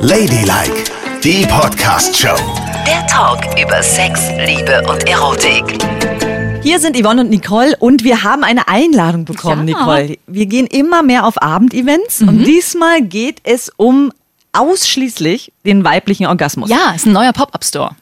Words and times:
Ladylike, 0.00 0.84
die 1.22 1.46
Podcast-Show. 1.46 2.34
Der 2.84 3.06
Talk 3.06 3.38
über 3.62 3.80
Sex, 3.84 4.20
Liebe 4.44 4.82
und 4.90 5.08
Erotik. 5.08 5.78
Hier 6.60 6.80
sind 6.80 6.96
Yvonne 7.00 7.20
und 7.20 7.30
Nicole 7.30 7.76
und 7.78 8.02
wir 8.02 8.24
haben 8.24 8.42
eine 8.42 8.66
Einladung 8.66 9.24
bekommen, 9.26 9.68
Ja. 9.68 9.78
Nicole. 9.78 10.18
Wir 10.26 10.46
gehen 10.46 10.66
immer 10.66 11.04
mehr 11.04 11.24
auf 11.24 11.40
Abendevents 11.40 12.20
Mhm. 12.20 12.28
und 12.28 12.38
diesmal 12.44 13.00
geht 13.02 13.38
es 13.44 13.70
um 13.76 14.10
ausschließlich 14.52 15.52
den 15.64 15.84
weiblichen 15.84 16.26
Orgasmus. 16.26 16.68
Ja, 16.68 16.92
ist 16.96 17.06
ein 17.06 17.12
neuer 17.12 17.32
Pop-Up-Store. 17.32 17.92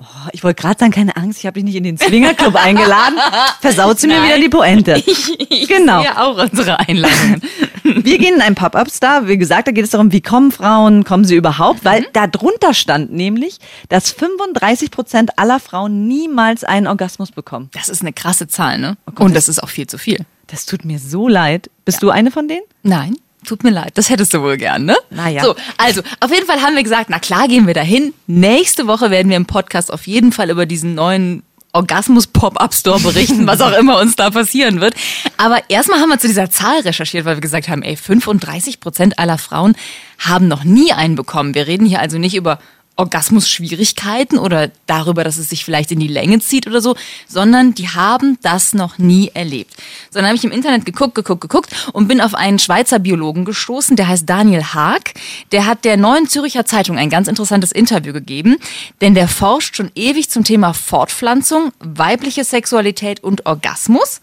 Oh, 0.00 0.04
ich 0.32 0.44
wollte 0.44 0.62
gerade 0.62 0.78
sagen, 0.78 0.92
keine 0.92 1.16
Angst, 1.16 1.40
ich 1.40 1.46
habe 1.46 1.54
dich 1.54 1.64
nicht 1.64 1.74
in 1.74 1.82
den 1.82 1.98
Swingerclub 1.98 2.54
eingeladen. 2.54 3.18
Versaut 3.60 3.98
sie 3.98 4.06
mir 4.06 4.22
wieder 4.22 4.38
die 4.38 4.48
Pointe. 4.48 5.02
genau. 5.68 6.04
Ja, 6.04 6.24
auch 6.24 6.38
unsere 6.38 6.78
Einladungen. 6.78 7.42
Wir 7.82 8.18
gehen 8.18 8.34
in 8.36 8.40
einen 8.42 8.54
Pop-Up-Star. 8.54 9.26
Wie 9.26 9.38
gesagt, 9.38 9.66
da 9.66 9.72
geht 9.72 9.82
es 9.84 9.90
darum, 9.90 10.12
wie 10.12 10.20
kommen 10.20 10.52
Frauen, 10.52 11.02
kommen 11.04 11.24
sie 11.24 11.34
überhaupt? 11.34 11.84
Weil 11.84 12.02
Mhm. 12.02 12.06
da 12.12 12.26
drunter 12.28 12.74
stand 12.74 13.12
nämlich, 13.12 13.58
dass 13.88 14.10
35 14.12 14.90
Prozent 14.92 15.36
aller 15.38 15.58
Frauen 15.58 16.06
niemals 16.06 16.62
einen 16.64 16.86
Orgasmus 16.86 17.32
bekommen. 17.32 17.68
Das 17.72 17.88
ist 17.88 18.02
eine 18.02 18.12
krasse 18.12 18.46
Zahl, 18.46 18.78
ne? 18.78 18.96
Gott, 19.06 19.20
Und 19.26 19.34
das- 19.34 19.46
das 19.46 19.56
ist 19.56 19.62
auch 19.64 19.68
viel 19.70 19.86
zu 19.88 19.98
viel. 19.98 20.24
Das 20.46 20.64
tut 20.66 20.84
mir 20.84 20.98
so 20.98 21.26
leid. 21.28 21.70
Bist 21.84 22.02
du 22.02 22.10
eine 22.10 22.30
von 22.30 22.46
denen? 22.46 22.62
Nein, 22.82 23.16
tut 23.44 23.64
mir 23.64 23.70
leid. 23.70 23.92
Das 23.94 24.10
hättest 24.10 24.34
du 24.34 24.42
wohl 24.42 24.56
gern, 24.56 24.84
ne? 24.84 24.96
Naja. 25.10 25.42
So, 25.42 25.54
also, 25.76 26.02
auf 26.20 26.30
jeden 26.30 26.46
Fall 26.46 26.60
haben 26.60 26.76
wir 26.76 26.82
gesagt, 26.82 27.10
na 27.10 27.18
klar 27.18 27.48
gehen 27.48 27.66
wir 27.66 27.74
dahin. 27.74 28.14
Nächste 28.26 28.86
Woche 28.86 29.10
werden 29.10 29.28
wir 29.28 29.36
im 29.36 29.46
Podcast 29.46 29.92
auf 29.92 30.06
jeden 30.06 30.32
Fall 30.32 30.50
über 30.50 30.66
diesen 30.66 30.94
neuen 30.94 31.42
Orgasmus-Pop-Up-Store 31.72 33.00
berichten, 33.00 33.46
was 33.46 33.60
auch 33.60 33.72
immer 33.78 34.00
uns 34.00 34.16
da 34.16 34.30
passieren 34.30 34.80
wird. 34.80 34.94
Aber 35.36 35.60
erstmal 35.68 36.00
haben 36.00 36.08
wir 36.08 36.18
zu 36.18 36.26
dieser 36.26 36.50
Zahl 36.50 36.80
recherchiert, 36.80 37.24
weil 37.24 37.36
wir 37.36 37.40
gesagt 37.40 37.68
haben, 37.68 37.82
ey, 37.82 37.96
35 37.96 38.80
Prozent 38.80 39.18
aller 39.18 39.38
Frauen 39.38 39.76
haben 40.18 40.48
noch 40.48 40.64
nie 40.64 40.92
einen 40.92 41.14
bekommen. 41.14 41.54
Wir 41.54 41.66
reden 41.66 41.86
hier 41.86 42.00
also 42.00 42.18
nicht 42.18 42.34
über 42.34 42.58
Orgasmus-Schwierigkeiten 42.98 44.38
oder 44.38 44.70
darüber, 44.86 45.24
dass 45.24 45.36
es 45.36 45.48
sich 45.48 45.64
vielleicht 45.64 45.92
in 45.92 46.00
die 46.00 46.08
Länge 46.08 46.40
zieht 46.40 46.66
oder 46.66 46.80
so, 46.80 46.96
sondern 47.28 47.72
die 47.72 47.88
haben 47.88 48.38
das 48.42 48.74
noch 48.74 48.98
nie 48.98 49.30
erlebt. 49.32 49.74
So, 50.10 50.18
dann 50.18 50.26
habe 50.26 50.36
ich 50.36 50.44
im 50.44 50.50
Internet 50.50 50.84
geguckt, 50.84 51.14
geguckt, 51.14 51.40
geguckt 51.40 51.90
und 51.92 52.08
bin 52.08 52.20
auf 52.20 52.34
einen 52.34 52.58
Schweizer 52.58 52.98
Biologen 52.98 53.44
gestoßen, 53.44 53.96
der 53.96 54.08
heißt 54.08 54.28
Daniel 54.28 54.64
Haag. 54.64 55.14
Der 55.52 55.66
hat 55.66 55.84
der 55.84 55.96
Neuen 55.96 56.28
Zürcher 56.28 56.66
Zeitung 56.66 56.98
ein 56.98 57.08
ganz 57.08 57.28
interessantes 57.28 57.70
Interview 57.70 58.12
gegeben, 58.12 58.56
denn 59.00 59.14
der 59.14 59.28
forscht 59.28 59.76
schon 59.76 59.92
ewig 59.94 60.28
zum 60.28 60.42
Thema 60.42 60.74
Fortpflanzung, 60.74 61.72
weibliche 61.78 62.42
Sexualität 62.42 63.22
und 63.22 63.46
Orgasmus. 63.46 64.20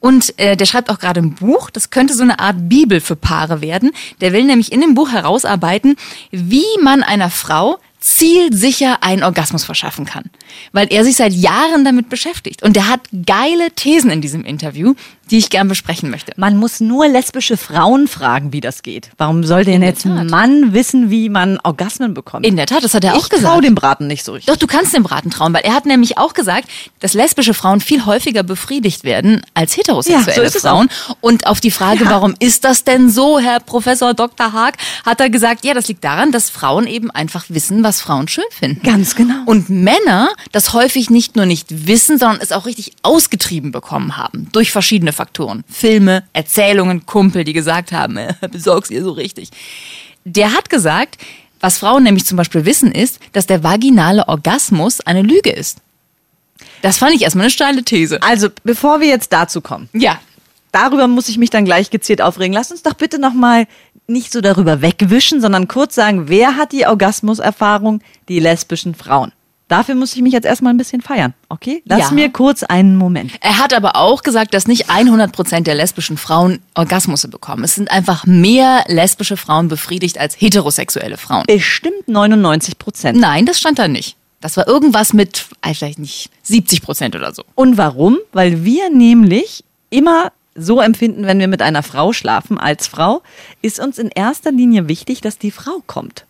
Und 0.00 0.38
äh, 0.38 0.56
der 0.56 0.66
schreibt 0.66 0.90
auch 0.90 0.98
gerade 0.98 1.20
ein 1.20 1.34
Buch, 1.34 1.70
das 1.70 1.90
könnte 1.90 2.14
so 2.14 2.22
eine 2.22 2.38
Art 2.38 2.68
Bibel 2.68 3.00
für 3.00 3.16
Paare 3.16 3.60
werden. 3.60 3.90
Der 4.20 4.32
will 4.32 4.44
nämlich 4.44 4.70
in 4.70 4.80
dem 4.80 4.94
Buch 4.94 5.10
herausarbeiten, 5.10 5.96
wie 6.30 6.66
man 6.82 7.02
einer 7.02 7.30
Frau 7.30 7.78
zielsicher 8.00 9.02
einen 9.02 9.22
Orgasmus 9.22 9.64
verschaffen 9.64 10.04
kann. 10.04 10.24
Weil 10.72 10.86
er 10.90 11.04
sich 11.04 11.16
seit 11.16 11.32
Jahren 11.32 11.84
damit 11.84 12.08
beschäftigt. 12.08 12.62
Und 12.62 12.76
der 12.76 12.88
hat 12.88 13.00
geile 13.26 13.70
Thesen 13.72 14.10
in 14.10 14.20
diesem 14.20 14.44
Interview, 14.44 14.94
die 15.30 15.38
ich 15.38 15.50
gern 15.50 15.68
besprechen 15.68 16.10
möchte. 16.10 16.32
Man 16.36 16.56
muss 16.56 16.80
nur 16.80 17.06
lesbische 17.06 17.56
Frauen 17.56 18.08
fragen, 18.08 18.52
wie 18.52 18.60
das 18.60 18.82
geht. 18.82 19.10
Warum 19.18 19.44
soll 19.44 19.64
denn 19.64 19.82
jetzt 19.82 20.06
ein. 20.06 20.26
Mann 20.28 20.72
wissen, 20.72 21.10
wie 21.10 21.28
man 21.28 21.58
Orgasmen 21.62 22.14
bekommt? 22.14 22.46
In 22.46 22.56
der 22.56 22.66
Tat, 22.66 22.82
das 22.82 22.94
hat 22.94 23.04
er 23.04 23.14
auch 23.14 23.18
ich 23.18 23.28
trau 23.28 23.36
gesagt. 23.36 23.64
dem 23.64 23.74
Braten 23.74 24.06
nicht 24.06 24.24
so 24.24 24.32
richtig. 24.32 24.52
Doch, 24.52 24.58
du 24.58 24.66
kannst 24.66 24.94
dem 24.94 25.02
Braten 25.02 25.30
trauen, 25.30 25.52
weil 25.52 25.62
er 25.62 25.74
hat 25.74 25.86
nämlich 25.86 26.18
auch 26.18 26.32
gesagt, 26.34 26.68
dass 27.00 27.14
lesbische 27.14 27.54
Frauen 27.54 27.80
viel 27.80 28.06
häufiger 28.06 28.42
befriedigt 28.42 29.04
werden 29.04 29.42
als 29.54 29.76
heterosexuelle 29.76 30.44
Ja, 30.44 30.50
so 30.50 30.60
Frauen. 30.60 30.88
Und 31.20 31.46
auf 31.46 31.60
die 31.60 31.70
Frage, 31.70 32.06
warum 32.06 32.34
ist 32.38 32.64
das 32.64 32.84
denn 32.84 33.10
so, 33.10 33.38
Herr 33.38 33.60
Professor 33.60 34.14
Dr. 34.14 34.52
Haag, 34.52 34.76
hat 35.04 35.20
er 35.20 35.30
gesagt, 35.30 35.64
ja, 35.64 35.74
das 35.74 35.88
liegt 35.88 36.04
daran, 36.04 36.32
dass 36.32 36.50
Frauen 36.50 36.86
eben 36.86 37.10
einfach 37.10 37.44
wissen, 37.48 37.82
was 37.88 38.00
Frauen 38.02 38.28
schön 38.28 38.44
finden. 38.50 38.82
Ganz 38.82 39.14
genau. 39.16 39.42
Und 39.46 39.70
Männer 39.70 40.28
das 40.52 40.72
häufig 40.74 41.08
nicht 41.10 41.36
nur 41.36 41.46
nicht 41.46 41.86
wissen, 41.86 42.18
sondern 42.18 42.40
es 42.40 42.52
auch 42.52 42.66
richtig 42.66 42.92
ausgetrieben 43.02 43.72
bekommen 43.72 44.16
haben. 44.18 44.48
Durch 44.52 44.70
verschiedene 44.72 45.12
Faktoren. 45.12 45.64
Filme, 45.70 46.22
Erzählungen, 46.34 47.06
Kumpel, 47.06 47.44
die 47.44 47.54
gesagt 47.54 47.92
haben, 47.92 48.16
äh, 48.18 48.34
besorg's 48.52 48.90
ihr 48.90 49.02
so 49.02 49.12
richtig. 49.12 49.50
Der 50.24 50.52
hat 50.52 50.68
gesagt, 50.68 51.16
was 51.60 51.78
Frauen 51.78 52.02
nämlich 52.04 52.26
zum 52.26 52.36
Beispiel 52.36 52.64
wissen, 52.66 52.92
ist, 52.92 53.18
dass 53.32 53.46
der 53.46 53.64
vaginale 53.64 54.28
Orgasmus 54.28 55.00
eine 55.00 55.22
Lüge 55.22 55.50
ist. 55.50 55.78
Das 56.82 56.98
fand 56.98 57.14
ich 57.14 57.22
erstmal 57.22 57.44
eine 57.46 57.50
steile 57.50 57.82
These. 57.82 58.22
Also, 58.22 58.48
bevor 58.62 59.00
wir 59.00 59.08
jetzt 59.08 59.32
dazu 59.32 59.60
kommen, 59.60 59.88
Ja. 59.92 60.20
darüber 60.70 61.08
muss 61.08 61.28
ich 61.28 61.38
mich 61.38 61.50
dann 61.50 61.64
gleich 61.64 61.90
gezielt 61.90 62.20
aufregen. 62.20 62.52
Lass 62.52 62.70
uns 62.70 62.82
doch 62.82 62.94
bitte 62.94 63.18
nochmal 63.18 63.66
nicht 64.08 64.32
so 64.32 64.40
darüber 64.40 64.80
wegwischen, 64.82 65.40
sondern 65.40 65.68
kurz 65.68 65.94
sagen, 65.94 66.28
wer 66.28 66.56
hat 66.56 66.72
die 66.72 66.86
Orgasmuserfahrung? 66.86 68.00
Die 68.28 68.40
lesbischen 68.40 68.94
Frauen. 68.94 69.32
Dafür 69.68 69.94
muss 69.96 70.16
ich 70.16 70.22
mich 70.22 70.32
jetzt 70.32 70.46
erstmal 70.46 70.72
ein 70.72 70.78
bisschen 70.78 71.02
feiern, 71.02 71.34
okay? 71.50 71.82
Lass 71.84 72.08
Ja. 72.08 72.12
mir 72.12 72.30
kurz 72.30 72.62
einen 72.62 72.96
Moment. 72.96 73.32
Er 73.42 73.58
hat 73.58 73.74
aber 73.74 73.96
auch 73.96 74.22
gesagt, 74.22 74.54
dass 74.54 74.66
nicht 74.66 74.88
100% 74.88 75.66
der 75.66 75.74
lesbischen 75.74 76.16
Frauen 76.16 76.60
Orgasmusse 76.74 77.28
bekommen. 77.28 77.64
Es 77.64 77.74
sind 77.74 77.90
einfach 77.90 78.24
mehr 78.24 78.84
lesbische 78.88 79.36
Frauen 79.36 79.68
befriedigt 79.68 80.16
als 80.16 80.40
heterosexuelle 80.40 81.18
Frauen. 81.18 81.44
Bestimmt 81.46 82.08
99 82.08 82.78
Prozent. 82.78 83.20
Nein, 83.20 83.44
das 83.44 83.58
stand 83.58 83.78
da 83.78 83.88
nicht. 83.88 84.16
Das 84.40 84.56
war 84.56 84.66
irgendwas 84.66 85.12
mit, 85.12 85.44
äh, 85.60 85.74
vielleicht 85.74 85.98
nicht 85.98 86.30
70 86.44 86.80
Prozent 86.80 87.14
oder 87.14 87.34
so. 87.34 87.42
Und 87.54 87.76
warum? 87.76 88.16
Weil 88.32 88.64
wir 88.64 88.88
nämlich 88.88 89.64
immer 89.90 90.32
so 90.58 90.80
empfinden, 90.80 91.26
wenn 91.26 91.38
wir 91.38 91.48
mit 91.48 91.62
einer 91.62 91.82
Frau 91.82 92.12
schlafen 92.12 92.58
als 92.58 92.86
Frau, 92.86 93.22
ist 93.62 93.80
uns 93.80 93.98
in 93.98 94.10
erster 94.14 94.52
Linie 94.52 94.88
wichtig, 94.88 95.20
dass 95.20 95.38
die 95.38 95.50
Frau 95.50 95.82
kommt. 95.86 96.26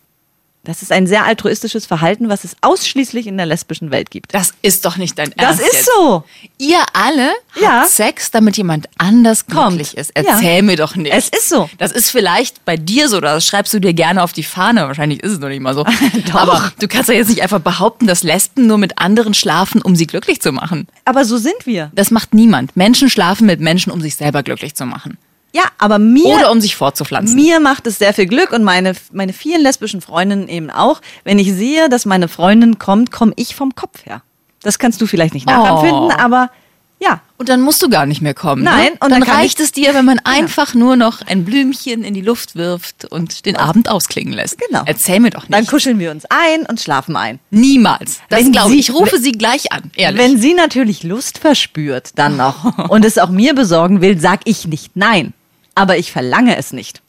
Das 0.64 0.82
ist 0.82 0.92
ein 0.92 1.06
sehr 1.06 1.24
altruistisches 1.24 1.86
Verhalten, 1.86 2.28
was 2.28 2.44
es 2.44 2.54
ausschließlich 2.60 3.26
in 3.26 3.36
der 3.38 3.46
lesbischen 3.46 3.90
Welt 3.90 4.10
gibt. 4.10 4.34
Das 4.34 4.52
ist 4.60 4.84
doch 4.84 4.96
nicht 4.98 5.18
dein 5.18 5.32
Das 5.36 5.58
Ernst. 5.58 5.62
ist 5.62 5.72
jetzt. 5.72 5.86
so. 5.96 6.24
Ihr 6.58 6.80
alle 6.92 7.30
Ja. 7.58 7.80
habt 7.82 7.90
Sex, 7.90 8.30
damit 8.30 8.56
jemand 8.58 8.86
anders 8.98 9.46
Kommt. 9.46 9.76
glücklich 9.78 9.96
ist. 9.96 10.12
Ja. 10.16 10.24
Erzähl 10.34 10.62
mir 10.62 10.76
doch 10.76 10.94
nicht. 10.94 11.12
Es 11.14 11.28
ist 11.30 11.48
so. 11.48 11.70
Das 11.78 11.92
ist 11.92 12.10
vielleicht 12.10 12.64
bei 12.66 12.76
dir 12.76 13.08
so, 13.08 13.20
das 13.20 13.46
schreibst 13.46 13.72
du 13.72 13.78
dir 13.80 13.94
gerne 13.94 14.22
auf 14.22 14.32
die 14.34 14.42
Fahne. 14.42 14.82
Wahrscheinlich 14.82 15.22
ist 15.22 15.32
es 15.32 15.38
noch 15.38 15.48
nicht 15.48 15.60
mal 15.60 15.74
so. 15.74 15.86
Aber 16.34 16.70
du 16.78 16.86
kannst 16.88 17.08
ja 17.08 17.14
jetzt 17.14 17.28
nicht 17.30 17.40
einfach 17.42 17.60
behaupten, 17.60 18.06
dass 18.06 18.22
Lesben 18.22 18.66
nur 18.66 18.76
mit 18.78 18.98
anderen 18.98 19.32
schlafen, 19.34 19.80
um 19.80 19.96
sie 19.96 20.06
glücklich 20.06 20.42
zu 20.42 20.52
machen. 20.52 20.86
Aber 21.06 21.24
so 21.24 21.38
sind 21.38 21.64
wir. 21.64 21.90
Das 21.94 22.10
macht 22.10 22.34
niemand. 22.34 22.76
Menschen 22.76 23.08
schlafen 23.08 23.46
mit 23.46 23.60
Menschen, 23.60 23.90
um 23.90 24.00
sich 24.02 24.16
selber 24.16 24.42
glücklich 24.42 24.74
zu 24.74 24.84
machen. 24.84 25.16
Ja, 25.54 25.62
aber 25.78 25.98
mir, 25.98 26.26
Oder 26.26 26.50
um 26.50 26.60
sich 26.60 26.76
fortzupflanzen. 26.76 27.34
mir 27.34 27.58
macht 27.60 27.86
es 27.86 27.98
sehr 27.98 28.12
viel 28.12 28.26
Glück 28.26 28.52
und 28.52 28.64
meine, 28.64 28.92
meine 29.12 29.32
vielen 29.32 29.62
lesbischen 29.62 30.00
Freundinnen 30.00 30.48
eben 30.48 30.70
auch. 30.70 31.00
Wenn 31.24 31.38
ich 31.38 31.52
sehe, 31.52 31.88
dass 31.88 32.04
meine 32.04 32.28
Freundin 32.28 32.78
kommt, 32.78 33.10
komme 33.10 33.32
ich 33.36 33.54
vom 33.54 33.74
Kopf 33.74 34.04
her. 34.04 34.22
Das 34.62 34.78
kannst 34.78 35.00
du 35.00 35.06
vielleicht 35.06 35.34
nicht 35.34 35.46
nachempfinden, 35.46 36.10
Oh. 36.10 36.18
aber 36.18 36.50
ja. 37.00 37.20
Und 37.36 37.48
dann 37.48 37.60
musst 37.60 37.80
du 37.80 37.88
gar 37.88 38.04
nicht 38.06 38.20
mehr 38.20 38.34
kommen. 38.34 38.64
Nein, 38.64 38.86
ne? 38.86 38.90
und 39.00 39.10
dann, 39.12 39.20
dann 39.20 39.22
reicht 39.22 39.60
es 39.60 39.70
dir, 39.70 39.94
wenn 39.94 40.04
man 40.04 40.18
einfach 40.24 40.74
nur 40.74 40.96
noch 40.96 41.22
ein 41.22 41.44
Blümchen 41.44 42.02
in 42.02 42.12
die 42.12 42.20
Luft 42.20 42.56
wirft 42.56 43.04
und 43.04 43.46
den 43.46 43.56
Abend 43.56 43.88
ausklingen 43.88 44.32
lässt. 44.32 44.58
Genau. 44.58 44.82
Erzähl 44.84 45.20
mir 45.20 45.30
doch 45.30 45.42
nicht. 45.42 45.54
Dann 45.54 45.64
kuscheln 45.66 46.00
wir 46.00 46.10
uns 46.10 46.24
ein 46.28 46.66
und 46.66 46.80
schlafen 46.80 47.14
ein. 47.16 47.38
Niemals. 47.50 48.20
Das 48.28 48.50
glaube 48.50 48.74
ich. 48.74 48.88
Ich 48.88 48.94
rufe 48.94 49.18
sie 49.18 49.32
gleich 49.32 49.70
an. 49.70 49.92
Ehrlich. 49.94 50.20
Wenn 50.20 50.38
sie 50.40 50.54
natürlich 50.54 51.04
Lust 51.04 51.38
verspürt, 51.38 52.10
dann 52.16 52.36
noch 52.36 52.76
und 52.90 53.04
es 53.04 53.16
auch 53.18 53.30
mir 53.30 53.54
besorgen 53.54 54.00
will, 54.00 54.18
sag 54.18 54.40
ich 54.44 54.66
nicht 54.66 54.96
nein. 54.96 55.32
Aber 55.78 55.96
ich 55.96 56.10
verlange 56.10 56.56
es 56.56 56.72
nicht. 56.72 57.02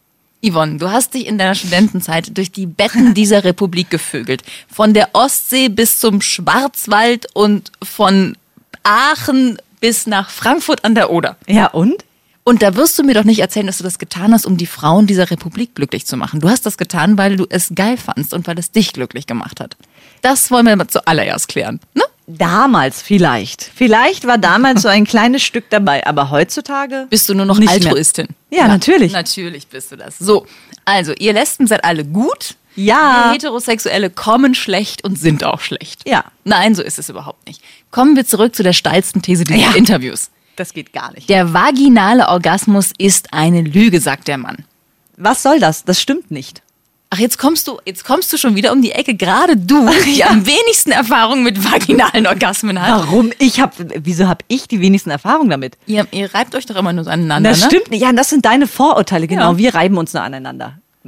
Yvonne, 0.45 0.77
du 0.77 0.89
hast 0.89 1.13
dich 1.13 1.25
in 1.25 1.37
deiner 1.37 1.55
Studentenzeit 1.55 2.37
durch 2.37 2.51
die 2.51 2.65
Betten 2.65 3.13
dieser 3.13 3.43
Republik 3.43 3.89
gevögelt. 3.89 4.43
Von 4.71 4.93
der 4.93 5.09
Ostsee 5.13 5.69
bis 5.69 5.99
zum 5.99 6.21
Schwarzwald 6.21 7.27
und 7.33 7.71
von 7.83 8.37
Aachen 8.83 9.57
bis 9.79 10.07
nach 10.07 10.29
Frankfurt 10.29 10.85
an 10.85 10.95
der 10.95 11.09
Oder. 11.09 11.35
Ja, 11.47 11.67
und? 11.67 12.05
Und 12.43 12.61
da 12.61 12.75
wirst 12.75 12.97
du 12.97 13.03
mir 13.03 13.13
doch 13.13 13.25
nicht 13.25 13.39
erzählen, 13.39 13.67
dass 13.67 13.79
du 13.79 13.83
das 13.83 13.99
getan 13.99 14.33
hast, 14.33 14.45
um 14.45 14.57
die 14.57 14.65
Frauen 14.65 15.07
dieser 15.07 15.29
Republik 15.29 15.75
glücklich 15.75 16.05
zu 16.05 16.15
machen. 16.15 16.39
Du 16.39 16.49
hast 16.49 16.65
das 16.65 16.77
getan, 16.77 17.17
weil 17.17 17.35
du 17.35 17.45
es 17.49 17.73
geil 17.75 17.97
fandst 17.97 18.33
und 18.33 18.47
weil 18.47 18.57
es 18.57 18.71
dich 18.71 18.93
glücklich 18.93 19.27
gemacht 19.27 19.59
hat. 19.59 19.75
Das 20.21 20.49
wollen 20.49 20.65
wir 20.65 20.75
mal 20.75 20.87
zuallererst 20.87 21.47
klären. 21.47 21.79
Ne? 21.93 22.03
Damals 22.31 23.01
vielleicht. 23.01 23.71
Vielleicht 23.75 24.27
war 24.27 24.37
damals 24.37 24.83
so 24.83 24.87
ein 24.87 25.05
kleines 25.05 25.41
Stück 25.41 25.69
dabei, 25.71 26.05
aber 26.05 26.29
heutzutage 26.29 27.07
Bist 27.09 27.27
du 27.27 27.33
nur 27.33 27.45
noch 27.45 27.57
Nicht. 27.57 27.69
Altruistin? 27.69 28.27
Ja, 28.51 28.67
natürlich. 28.67 29.11
Natürlich 29.13 29.67
bist 29.67 29.91
du 29.91 29.95
das. 29.95 30.19
So, 30.19 30.45
also 30.85 31.13
ihr 31.17 31.33
Lesben 31.33 31.65
seid 31.65 31.83
alle 31.83 32.05
gut. 32.05 32.55
Ja. 32.75 33.25
Wir 33.25 33.33
Heterosexuelle 33.33 34.11
kommen 34.11 34.53
schlecht 34.53 35.03
und 35.03 35.17
sind 35.19 35.43
auch 35.43 35.59
schlecht. 35.59 36.07
Ja. 36.07 36.23
Nein, 36.43 36.75
so 36.75 36.83
ist 36.83 36.99
es 36.99 37.09
überhaupt 37.09 37.47
nicht. 37.47 37.61
Kommen 37.89 38.15
wir 38.15 38.25
zurück 38.27 38.55
zu 38.55 38.61
der 38.61 38.73
steilsten 38.73 39.23
These 39.23 39.43
dieses 39.43 39.61
Ja. 39.63 39.71
Interviews. 39.71 40.29
Das 40.55 40.73
geht 40.73 40.93
gar 40.93 41.11
nicht. 41.13 41.29
Der 41.29 41.53
vaginale 41.53 42.27
Orgasmus 42.27 42.91
ist 42.97 43.33
eine 43.33 43.61
Lüge, 43.61 43.99
sagt 44.01 44.27
der 44.27 44.37
Mann. 44.37 44.65
Was 45.17 45.41
soll 45.41 45.59
das? 45.59 45.83
Das 45.83 45.99
stimmt 45.99 46.29
nicht. 46.31 46.61
Ach, 47.11 47.17
jetzt 47.17 47.39
kommst 47.39 47.67
du, 47.67 47.79
jetzt 47.85 48.05
kommst 48.05 48.31
du 48.31 48.37
schon 48.37 48.55
wieder 48.55 48.71
um 48.71 48.83
die 48.83 48.91
Ecke. 48.91 49.15
Gerade 49.15 49.57
du, 49.57 49.89
die 50.05 50.23
am 50.23 50.45
wenigsten 50.45 50.91
Erfahrung 50.91 51.41
mit 51.41 51.63
vaginalen 51.63 52.27
Orgasmen 52.27 52.79
hat. 52.79 52.91
Warum? 53.07 53.31
Ich 53.39 53.59
hab, 53.59 53.73
wieso 53.77 54.27
habe 54.27 54.45
ich 54.47 54.67
die 54.67 54.79
wenigsten 54.79 55.09
Erfahrungen 55.09 55.49
damit? 55.49 55.75
Ihr, 55.87 56.05
ihr 56.11 56.33
reibt 56.33 56.53
euch 56.53 56.67
doch 56.67 56.75
immer 56.75 56.93
nur 56.93 57.05
so 57.05 57.09
aneinander, 57.09 57.49
Das 57.49 57.61
ne? 57.61 57.65
stimmt 57.67 57.89
nicht. 57.89 58.01
Ja, 58.01 58.11
das 58.13 58.29
sind 58.29 58.45
deine 58.45 58.67
Vorurteile, 58.67 59.27
genau. 59.27 59.53
Ja. 59.53 59.57
Wir 59.57 59.73
reiben 59.73 59.97
uns 59.97 60.13
nur 60.13 60.21
aneinander. 60.21 60.77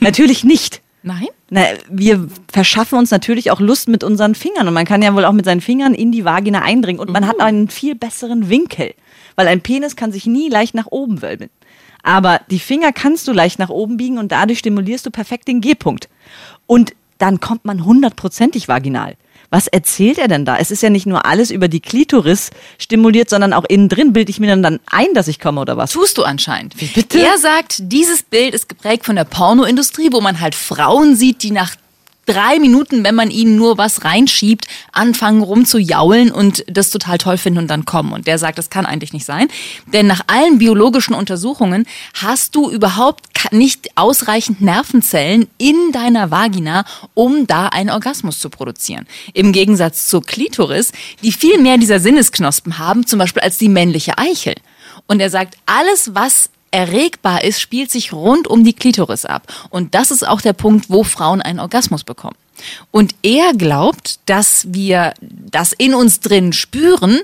Natürlich 0.00 0.42
nicht. 0.42 0.80
Nein? 1.04 1.28
Na, 1.50 1.62
wir 1.90 2.28
verschaffen 2.50 2.96
uns 2.96 3.10
natürlich 3.10 3.50
auch 3.50 3.58
Lust 3.58 3.88
mit 3.88 4.04
unseren 4.04 4.36
Fingern 4.36 4.68
und 4.68 4.74
man 4.74 4.84
kann 4.84 5.02
ja 5.02 5.12
wohl 5.14 5.24
auch 5.24 5.32
mit 5.32 5.44
seinen 5.44 5.60
Fingern 5.60 5.94
in 5.94 6.12
die 6.12 6.24
Vagina 6.24 6.62
eindringen 6.62 7.00
und 7.00 7.10
man 7.10 7.26
hat 7.26 7.40
einen 7.40 7.68
viel 7.68 7.96
besseren 7.96 8.48
Winkel, 8.48 8.94
weil 9.34 9.48
ein 9.48 9.60
Penis 9.62 9.96
kann 9.96 10.12
sich 10.12 10.26
nie 10.26 10.48
leicht 10.48 10.74
nach 10.74 10.86
oben 10.90 11.20
wölben. 11.20 11.50
Aber 12.02 12.40
die 12.50 12.58
Finger 12.58 12.92
kannst 12.92 13.28
du 13.28 13.32
leicht 13.32 13.58
nach 13.58 13.70
oben 13.70 13.96
biegen 13.96 14.18
und 14.18 14.32
dadurch 14.32 14.58
stimulierst 14.58 15.06
du 15.06 15.10
perfekt 15.10 15.48
den 15.48 15.60
G-Punkt. 15.60 16.08
Und 16.66 16.94
dann 17.18 17.40
kommt 17.40 17.64
man 17.64 17.84
hundertprozentig 17.84 18.66
vaginal. 18.68 19.16
Was 19.50 19.66
erzählt 19.66 20.16
er 20.16 20.28
denn 20.28 20.46
da? 20.46 20.56
Es 20.56 20.70
ist 20.70 20.82
ja 20.82 20.88
nicht 20.88 21.04
nur 21.04 21.26
alles 21.26 21.50
über 21.50 21.68
die 21.68 21.80
Klitoris 21.80 22.50
stimuliert, 22.78 23.28
sondern 23.28 23.52
auch 23.52 23.64
innen 23.68 23.90
drin 23.90 24.14
bilde 24.14 24.30
ich 24.30 24.40
mir 24.40 24.56
dann 24.56 24.80
ein, 24.86 25.12
dass 25.12 25.28
ich 25.28 25.38
komme 25.38 25.60
oder 25.60 25.76
was? 25.76 25.92
Tust 25.92 26.16
du 26.16 26.22
anscheinend. 26.22 26.80
Wie 26.80 26.86
bitte? 26.86 27.20
Er 27.20 27.36
sagt, 27.36 27.76
dieses 27.78 28.22
Bild 28.22 28.54
ist 28.54 28.68
geprägt 28.68 29.04
von 29.04 29.14
der 29.14 29.24
Pornoindustrie, 29.24 30.08
wo 30.10 30.22
man 30.22 30.40
halt 30.40 30.54
Frauen 30.54 31.16
sieht, 31.16 31.42
die 31.42 31.50
nach 31.50 31.76
drei 32.26 32.58
Minuten, 32.58 33.04
wenn 33.04 33.14
man 33.14 33.30
ihnen 33.30 33.56
nur 33.56 33.78
was 33.78 34.04
reinschiebt, 34.04 34.66
anfangen 34.92 35.42
rumzujaulen 35.42 36.30
und 36.30 36.64
das 36.68 36.90
total 36.90 37.18
toll 37.18 37.38
finden 37.38 37.60
und 37.60 37.68
dann 37.68 37.84
kommen. 37.84 38.12
Und 38.12 38.26
der 38.26 38.38
sagt, 38.38 38.58
das 38.58 38.70
kann 38.70 38.86
eigentlich 38.86 39.12
nicht 39.12 39.26
sein. 39.26 39.48
Denn 39.92 40.06
nach 40.06 40.22
allen 40.26 40.58
biologischen 40.58 41.14
Untersuchungen 41.14 41.86
hast 42.14 42.54
du 42.54 42.70
überhaupt 42.70 43.26
nicht 43.52 43.90
ausreichend 43.96 44.60
Nervenzellen 44.60 45.48
in 45.58 45.92
deiner 45.92 46.30
Vagina, 46.30 46.84
um 47.14 47.46
da 47.46 47.68
einen 47.68 47.90
Orgasmus 47.90 48.38
zu 48.38 48.50
produzieren. 48.50 49.06
Im 49.34 49.52
Gegensatz 49.52 50.08
zur 50.08 50.22
Klitoris, 50.22 50.92
die 51.22 51.32
viel 51.32 51.58
mehr 51.58 51.76
dieser 51.78 51.98
Sinnesknospen 51.98 52.78
haben, 52.78 53.06
zum 53.06 53.18
Beispiel 53.18 53.42
als 53.42 53.58
die 53.58 53.68
männliche 53.68 54.18
Eichel. 54.18 54.54
Und 55.06 55.20
er 55.20 55.30
sagt, 55.30 55.56
alles, 55.66 56.14
was 56.14 56.50
erregbar 56.72 57.44
ist, 57.44 57.60
spielt 57.60 57.90
sich 57.90 58.12
rund 58.12 58.48
um 58.48 58.64
die 58.64 58.72
Klitoris 58.72 59.24
ab. 59.24 59.46
Und 59.70 59.94
das 59.94 60.10
ist 60.10 60.26
auch 60.26 60.40
der 60.40 60.54
Punkt, 60.54 60.90
wo 60.90 61.04
Frauen 61.04 61.40
einen 61.40 61.60
Orgasmus 61.60 62.02
bekommen. 62.02 62.36
Und 62.90 63.14
er 63.22 63.54
glaubt, 63.54 64.18
dass 64.26 64.66
wir 64.72 65.14
das 65.20 65.72
in 65.72 65.94
uns 65.94 66.20
drin 66.20 66.52
spüren, 66.52 67.20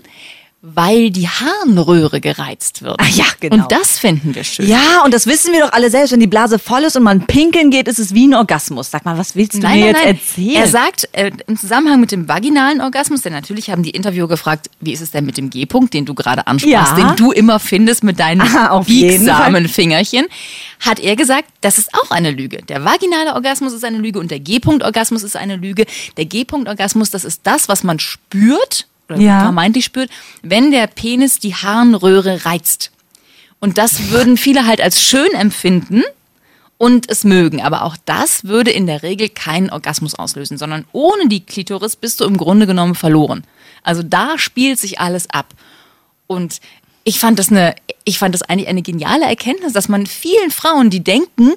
weil 0.61 1.11
die 1.11 1.29
Harnröhre 1.29 2.21
gereizt 2.21 2.83
wird. 2.83 2.97
Ah 3.01 3.07
ja, 3.13 3.27
genau. 3.39 3.63
Und 3.63 3.71
das 3.73 3.97
finden 4.01 4.35
wir 4.35 4.43
schön. 4.43 4.67
Ja, 4.67 5.03
und 5.05 5.15
das 5.15 5.27
wissen 5.27 5.53
wir 5.53 5.61
doch 5.61 5.73
alle 5.73 5.89
selbst. 5.89 6.11
Wenn 6.11 6.19
die 6.19 6.27
Blase 6.27 6.59
voll 6.59 6.83
ist 6.83 6.97
und 6.97 7.05
man 7.05 7.29
pinkeln 7.29 7.71
geht, 7.71 7.87
ist 7.87 8.01
es 8.01 8.13
wie 8.13 8.27
ein 8.27 8.35
Orgasmus. 8.35 8.91
Sag 8.91 9.05
mal, 9.05 9.17
was 9.17 9.37
willst 9.37 9.55
du 9.55 9.59
Nein, 9.61 9.79
mir 9.79 9.93
nein, 9.93 9.95
jetzt 9.95 10.05
nein. 10.05 10.47
erzählen? 10.49 10.63
Er 10.63 10.67
sagt 10.69 11.09
äh, 11.13 11.31
im 11.47 11.57
Zusammenhang 11.57 12.01
mit 12.01 12.11
dem 12.11 12.27
vaginalen 12.27 12.81
Orgasmus, 12.81 13.23
denn 13.23 13.35
natürlich 13.35 13.71
haben 13.71 13.85
die 13.85 13.91
Interviewer 13.91 14.27
gefragt, 14.27 14.69
wie 14.81 14.93
ist 14.93 15.01
es 15.01 15.13
denn 15.13 15.25
mit 15.27 15.37
dem 15.37 15.49
G-Punkt, 15.49 15.95
den 15.95 16.07
du 16.07 16.15
gerade 16.15 16.49
ansprachst, 16.49 16.99
Ja. 16.99 17.07
den 17.07 17.17
du 17.17 17.31
immer 17.31 17.61
findest 17.61 18.03
mit 18.03 18.19
deinen 18.19 18.41
Ah, 18.41 18.83
jeden 18.85 19.25
biegsamen 19.25 19.69
Fingerchen, 19.69 20.27
hat 20.81 20.99
er 20.99 21.15
gesagt, 21.15 21.49
das 21.61 21.79
ist 21.79 21.95
auch 21.95 22.11
eine 22.11 22.33
Lüge. 22.33 22.63
Der 22.63 22.85
vaginale 22.85 23.35
Orgasmus 23.35 23.73
ist 23.73 23.85
eine 23.85 23.99
Lüge 23.99 24.19
und 24.19 24.33
der 24.33 24.41
G-Punkt-Orgasmus 24.41 25.23
ist 25.23 25.37
eine 25.37 25.55
Lüge. 25.55 25.87
Der 26.17 26.25
G-Punkt-Orgasmus, 26.25 27.11
das 27.11 27.25
ist 27.25 27.43
das, 27.45 27.69
was 27.69 27.85
man 27.85 28.01
spürt 28.01 28.87
oder 29.09 29.19
Ja. 29.19 29.41
vermeintlich 29.43 29.85
spürt, 29.85 30.11
wenn 30.43 30.71
der 30.71 30.87
Penis 30.87 31.39
die 31.39 31.55
Harnröhre 31.55 32.45
reizt. 32.45 32.91
Und 33.61 33.79
das 33.79 34.11
würden 34.11 34.37
viele 34.37 34.67
halt 34.67 34.81
als 34.81 35.03
schön 35.03 35.33
empfinden 35.35 36.03
und 36.77 37.11
es 37.11 37.25
mögen. 37.25 37.61
Aber 37.61 37.83
auch 37.83 37.97
das 38.05 38.45
würde 38.45 38.71
in 38.71 38.87
der 38.87 39.03
Regel 39.03 39.29
keinen 39.29 39.71
Orgasmus 39.71 40.15
auslösen, 40.15 40.59
sondern 40.59 40.85
ohne 40.93 41.29
die 41.29 41.41
Klitoris 41.45 41.97
bist 41.97 42.21
du 42.21 42.25
im 42.25 42.37
Grunde 42.37 42.67
genommen 42.67 42.95
verloren. 42.95 43.43
Also 43.83 44.03
da 44.03 44.39
spielt 44.39 44.79
sich 44.79 45.01
alles 45.01 45.29
ab. 45.31 45.55
Und 46.29 46.61
ich 47.05 47.19
fand 47.19 47.39
das 47.39 47.51
eine, 47.51 47.75
ich 48.05 48.19
fand 48.19 48.35
das 48.35 48.43
eigentlich 48.43 48.69
eine 48.69 48.83
geniale 48.83 49.25
Erkenntnis, 49.25 49.73
dass 49.73 49.89
man 49.89 50.07
vielen 50.07 50.51
Frauen, 50.51 50.91
die 50.91 51.03
denken, 51.03 51.53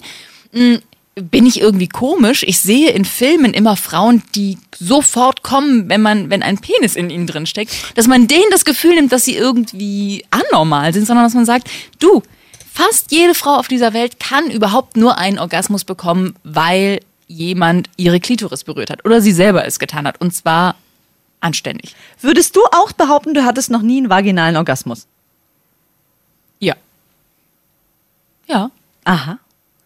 mh, 0.53 0.79
bin 1.15 1.45
ich 1.45 1.59
irgendwie 1.59 1.89
komisch. 1.89 2.43
Ich 2.47 2.59
sehe 2.59 2.91
in 2.91 3.03
Filmen 3.03 3.53
immer 3.53 3.75
Frauen, 3.75 4.23
die 4.35 4.57
sofort 4.79 5.43
kommen, 5.43 5.89
wenn 5.89 6.01
man, 6.01 6.29
wenn 6.29 6.41
ein 6.41 6.57
Penis 6.57 6.95
in 6.95 7.09
ihnen 7.09 7.27
drin 7.27 7.45
steckt, 7.45 7.73
dass 7.95 8.07
man 8.07 8.27
denen 8.27 8.49
das 8.49 8.65
Gefühl 8.65 8.95
nimmt, 8.95 9.11
dass 9.11 9.25
sie 9.25 9.35
irgendwie 9.35 10.25
anormal 10.31 10.93
sind, 10.93 11.05
sondern 11.05 11.25
dass 11.25 11.33
man 11.33 11.45
sagt, 11.45 11.69
du, 11.99 12.23
fast 12.73 13.11
jede 13.11 13.35
Frau 13.35 13.55
auf 13.55 13.67
dieser 13.67 13.93
Welt 13.93 14.19
kann 14.19 14.49
überhaupt 14.49 14.95
nur 14.95 15.17
einen 15.17 15.39
Orgasmus 15.39 15.83
bekommen, 15.83 16.35
weil 16.43 17.01
jemand 17.27 17.89
ihre 17.97 18.19
Klitoris 18.19 18.63
berührt 18.63 18.89
hat 18.89 19.05
oder 19.05 19.21
sie 19.21 19.31
selber 19.31 19.65
es 19.65 19.79
getan 19.79 20.07
hat. 20.07 20.19
Und 20.21 20.33
zwar 20.33 20.75
anständig. 21.41 21.95
Würdest 22.21 22.55
du 22.55 22.61
auch 22.71 22.93
behaupten, 22.93 23.33
du 23.33 23.43
hattest 23.43 23.69
noch 23.69 23.81
nie 23.81 23.97
einen 23.97 24.09
vaginalen 24.09 24.55
Orgasmus? 24.55 25.07
Ja. 26.59 26.75
Ja. 28.47 28.71
Aha. 29.03 29.39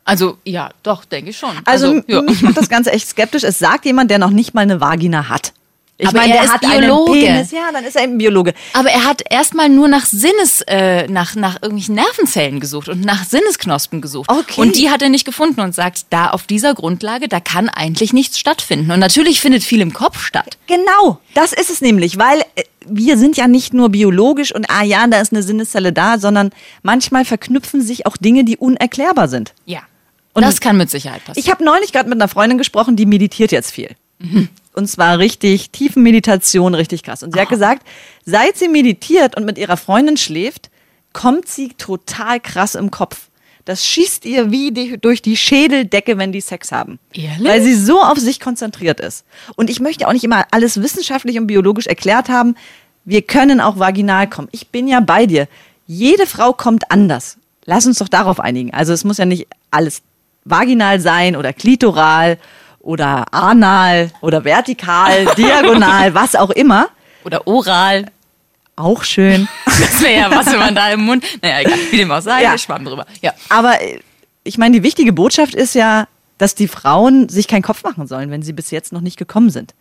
Also, 0.05 0.37
ja, 0.45 0.69
doch, 0.83 1.03
denke 1.03 1.31
ich 1.31 1.37
schon. 1.37 1.51
Also, 1.65 2.01
ja. 2.07 2.21
mich 2.21 2.41
macht 2.41 2.57
das 2.57 2.69
Ganze 2.69 2.91
echt 2.91 3.09
skeptisch. 3.09 3.43
Es 3.43 3.59
sagt 3.59 3.85
jemand, 3.85 4.11
der 4.11 4.19
noch 4.19 4.29
nicht 4.29 4.53
mal 4.53 4.61
eine 4.61 4.79
Vagina 4.79 5.29
hat. 5.29 5.51
Ich 5.97 6.07
Aber 6.07 6.19
meine, 6.19 6.33
er 6.33 6.39
der 6.39 6.45
ist 6.45 6.53
hat 6.53 6.61
Biologe. 6.61 7.11
einen 7.13 7.21
Penis. 7.21 7.51
Ja, 7.51 7.71
dann 7.71 7.85
ist 7.85 7.95
er 7.95 8.03
eben 8.03 8.17
Biologe. 8.17 8.53
Aber 8.73 8.89
er 8.89 9.05
hat 9.05 9.23
erstmal 9.29 9.69
nur 9.69 9.87
nach 9.87 10.05
Sinnes, 10.05 10.61
äh, 10.67 11.07
nach, 11.07 11.35
nach 11.35 11.55
irgendwelchen 11.61 11.95
Nervenzellen 11.95 12.59
gesucht 12.59 12.89
und 12.89 13.05
nach 13.05 13.23
Sinnesknospen 13.23 14.01
gesucht. 14.01 14.29
Okay. 14.29 14.59
Und 14.59 14.75
die 14.75 14.89
hat 14.89 15.01
er 15.01 15.07
nicht 15.07 15.23
gefunden 15.23 15.61
und 15.61 15.73
sagt, 15.73 16.07
da 16.09 16.31
auf 16.31 16.43
dieser 16.43 16.73
Grundlage, 16.73 17.29
da 17.29 17.39
kann 17.39 17.69
eigentlich 17.69 18.11
nichts 18.11 18.37
stattfinden. 18.39 18.91
Und 18.91 18.99
natürlich 18.99 19.39
findet 19.39 19.63
viel 19.63 19.79
im 19.79 19.93
Kopf 19.93 20.19
statt. 20.19 20.57
Genau, 20.67 21.19
das 21.33 21.53
ist 21.53 21.69
es 21.69 21.79
nämlich, 21.79 22.17
weil 22.17 22.41
äh, 22.55 22.63
wir 22.85 23.17
sind 23.17 23.37
ja 23.37 23.47
nicht 23.47 23.73
nur 23.73 23.89
biologisch 23.89 24.53
und 24.53 24.69
ah 24.69 24.83
ja, 24.83 25.07
da 25.07 25.21
ist 25.21 25.31
eine 25.31 25.43
Sinneszelle 25.43 25.93
da, 25.93 26.19
sondern 26.19 26.51
manchmal 26.83 27.23
verknüpfen 27.23 27.81
sich 27.81 28.05
auch 28.05 28.17
Dinge, 28.17 28.43
die 28.43 28.57
unerklärbar 28.57 29.29
sind. 29.29 29.53
Ja. 29.65 29.79
Und 30.35 30.43
das 30.43 30.59
kann 30.59 30.77
mit 30.77 30.89
Sicherheit 30.89 31.23
passieren. 31.23 31.43
Ich 31.43 31.49
habe 31.49 31.63
neulich 31.63 31.93
gerade 31.93 32.09
mit 32.09 32.17
einer 32.21 32.27
Freundin 32.27 32.57
gesprochen, 32.57 32.95
die 32.95 33.05
meditiert 33.05 33.51
jetzt 33.51 33.71
viel. 33.71 33.95
Und 34.73 34.87
zwar 34.87 35.19
richtig 35.19 35.71
Tiefenmeditation, 35.71 36.75
richtig 36.75 37.03
krass. 37.03 37.23
Und 37.23 37.33
sie 37.33 37.39
hat 37.39 37.49
gesagt, 37.49 37.87
seit 38.25 38.57
sie 38.57 38.67
meditiert 38.67 39.35
und 39.37 39.45
mit 39.45 39.57
ihrer 39.57 39.77
Freundin 39.77 40.17
schläft, 40.17 40.69
kommt 41.13 41.47
sie 41.47 41.69
total 41.69 42.39
krass 42.41 42.75
im 42.75 42.91
Kopf. 42.91 43.29
Das 43.63 43.85
schießt 43.85 44.25
ihr 44.25 44.51
wie 44.51 44.71
die, 44.71 44.97
durch 44.99 45.21
die 45.21 45.37
Schädeldecke, 45.37 46.17
wenn 46.17 46.31
die 46.31 46.41
Sex 46.41 46.71
haben. 46.71 46.99
Ehrlich? 47.13 47.47
Weil 47.47 47.61
sie 47.61 47.73
so 47.73 48.01
auf 48.01 48.19
sich 48.19 48.39
konzentriert 48.39 48.99
ist. 48.99 49.25
Und 49.55 49.69
ich 49.69 49.79
möchte 49.79 50.07
auch 50.07 50.13
nicht 50.13 50.23
immer 50.23 50.45
alles 50.51 50.81
wissenschaftlich 50.81 51.39
und 51.39 51.47
biologisch 51.47 51.87
erklärt 51.87 52.29
haben. 52.29 52.55
Wir 53.05 53.21
können 53.21 53.61
auch 53.61 53.79
vaginal 53.79 54.29
kommen. 54.29 54.49
Ich 54.51 54.67
bin 54.67 54.87
ja 54.87 54.99
bei 54.99 55.25
dir. 55.25 55.47
Jede 55.87 56.27
Frau 56.27 56.53
kommt 56.53 56.91
anders. 56.91 57.37
Lass 57.65 57.85
uns 57.85 57.97
doch 57.97 58.09
darauf 58.09 58.39
einigen. 58.39 58.73
Also 58.73 58.93
es 58.93 59.03
muss 59.03 59.17
ja 59.17 59.25
nicht 59.25 59.47
alles 59.71 60.01
vaginal 60.45 60.99
sein 60.99 61.35
oder 61.35 61.51
klitoral 61.53 62.37
oder 62.79 63.25
anal 63.33 64.11
oder 64.21 64.43
vertikal, 64.45 65.25
diagonal, 65.37 66.13
was 66.13 66.35
auch 66.35 66.51
immer. 66.51 66.87
Oder 67.23 67.47
oral. 67.47 68.05
Auch 68.75 69.03
schön. 69.03 69.47
Das 69.65 70.01
wäre 70.01 70.13
ja 70.21 70.31
was, 70.31 70.45
wenn 70.47 70.59
man 70.59 70.73
da 70.75 70.89
im 70.91 71.01
Mund. 71.01 71.25
Naja, 71.41 71.59
egal, 71.59 71.77
wie 71.91 71.97
dem 71.97 72.09
auch 72.11 72.21
sei, 72.21 72.43
Ja. 72.43 72.51
wir 72.51 72.57
schwamm 72.57 72.85
drüber. 72.85 73.05
Ja. 73.21 73.33
Aber 73.49 73.81
äh, 73.81 73.99
ich 74.45 74.57
meine, 74.57 74.77
die 74.77 74.83
wichtige 74.83 75.11
Botschaft 75.11 75.53
ist 75.53 75.75
ja, 75.75 76.07
dass 76.37 76.55
die 76.55 76.69
Frauen 76.69 77.27
sich 77.27 77.47
keinen 77.49 77.61
Kopf 77.61 77.83
machen 77.83 78.07
sollen, 78.07 78.31
wenn 78.31 78.41
sie 78.41 78.53
bis 78.53 78.71
jetzt 78.71 78.93
noch 78.93 79.01
nicht 79.01 79.17
gekommen 79.17 79.49
sind. 79.49 79.73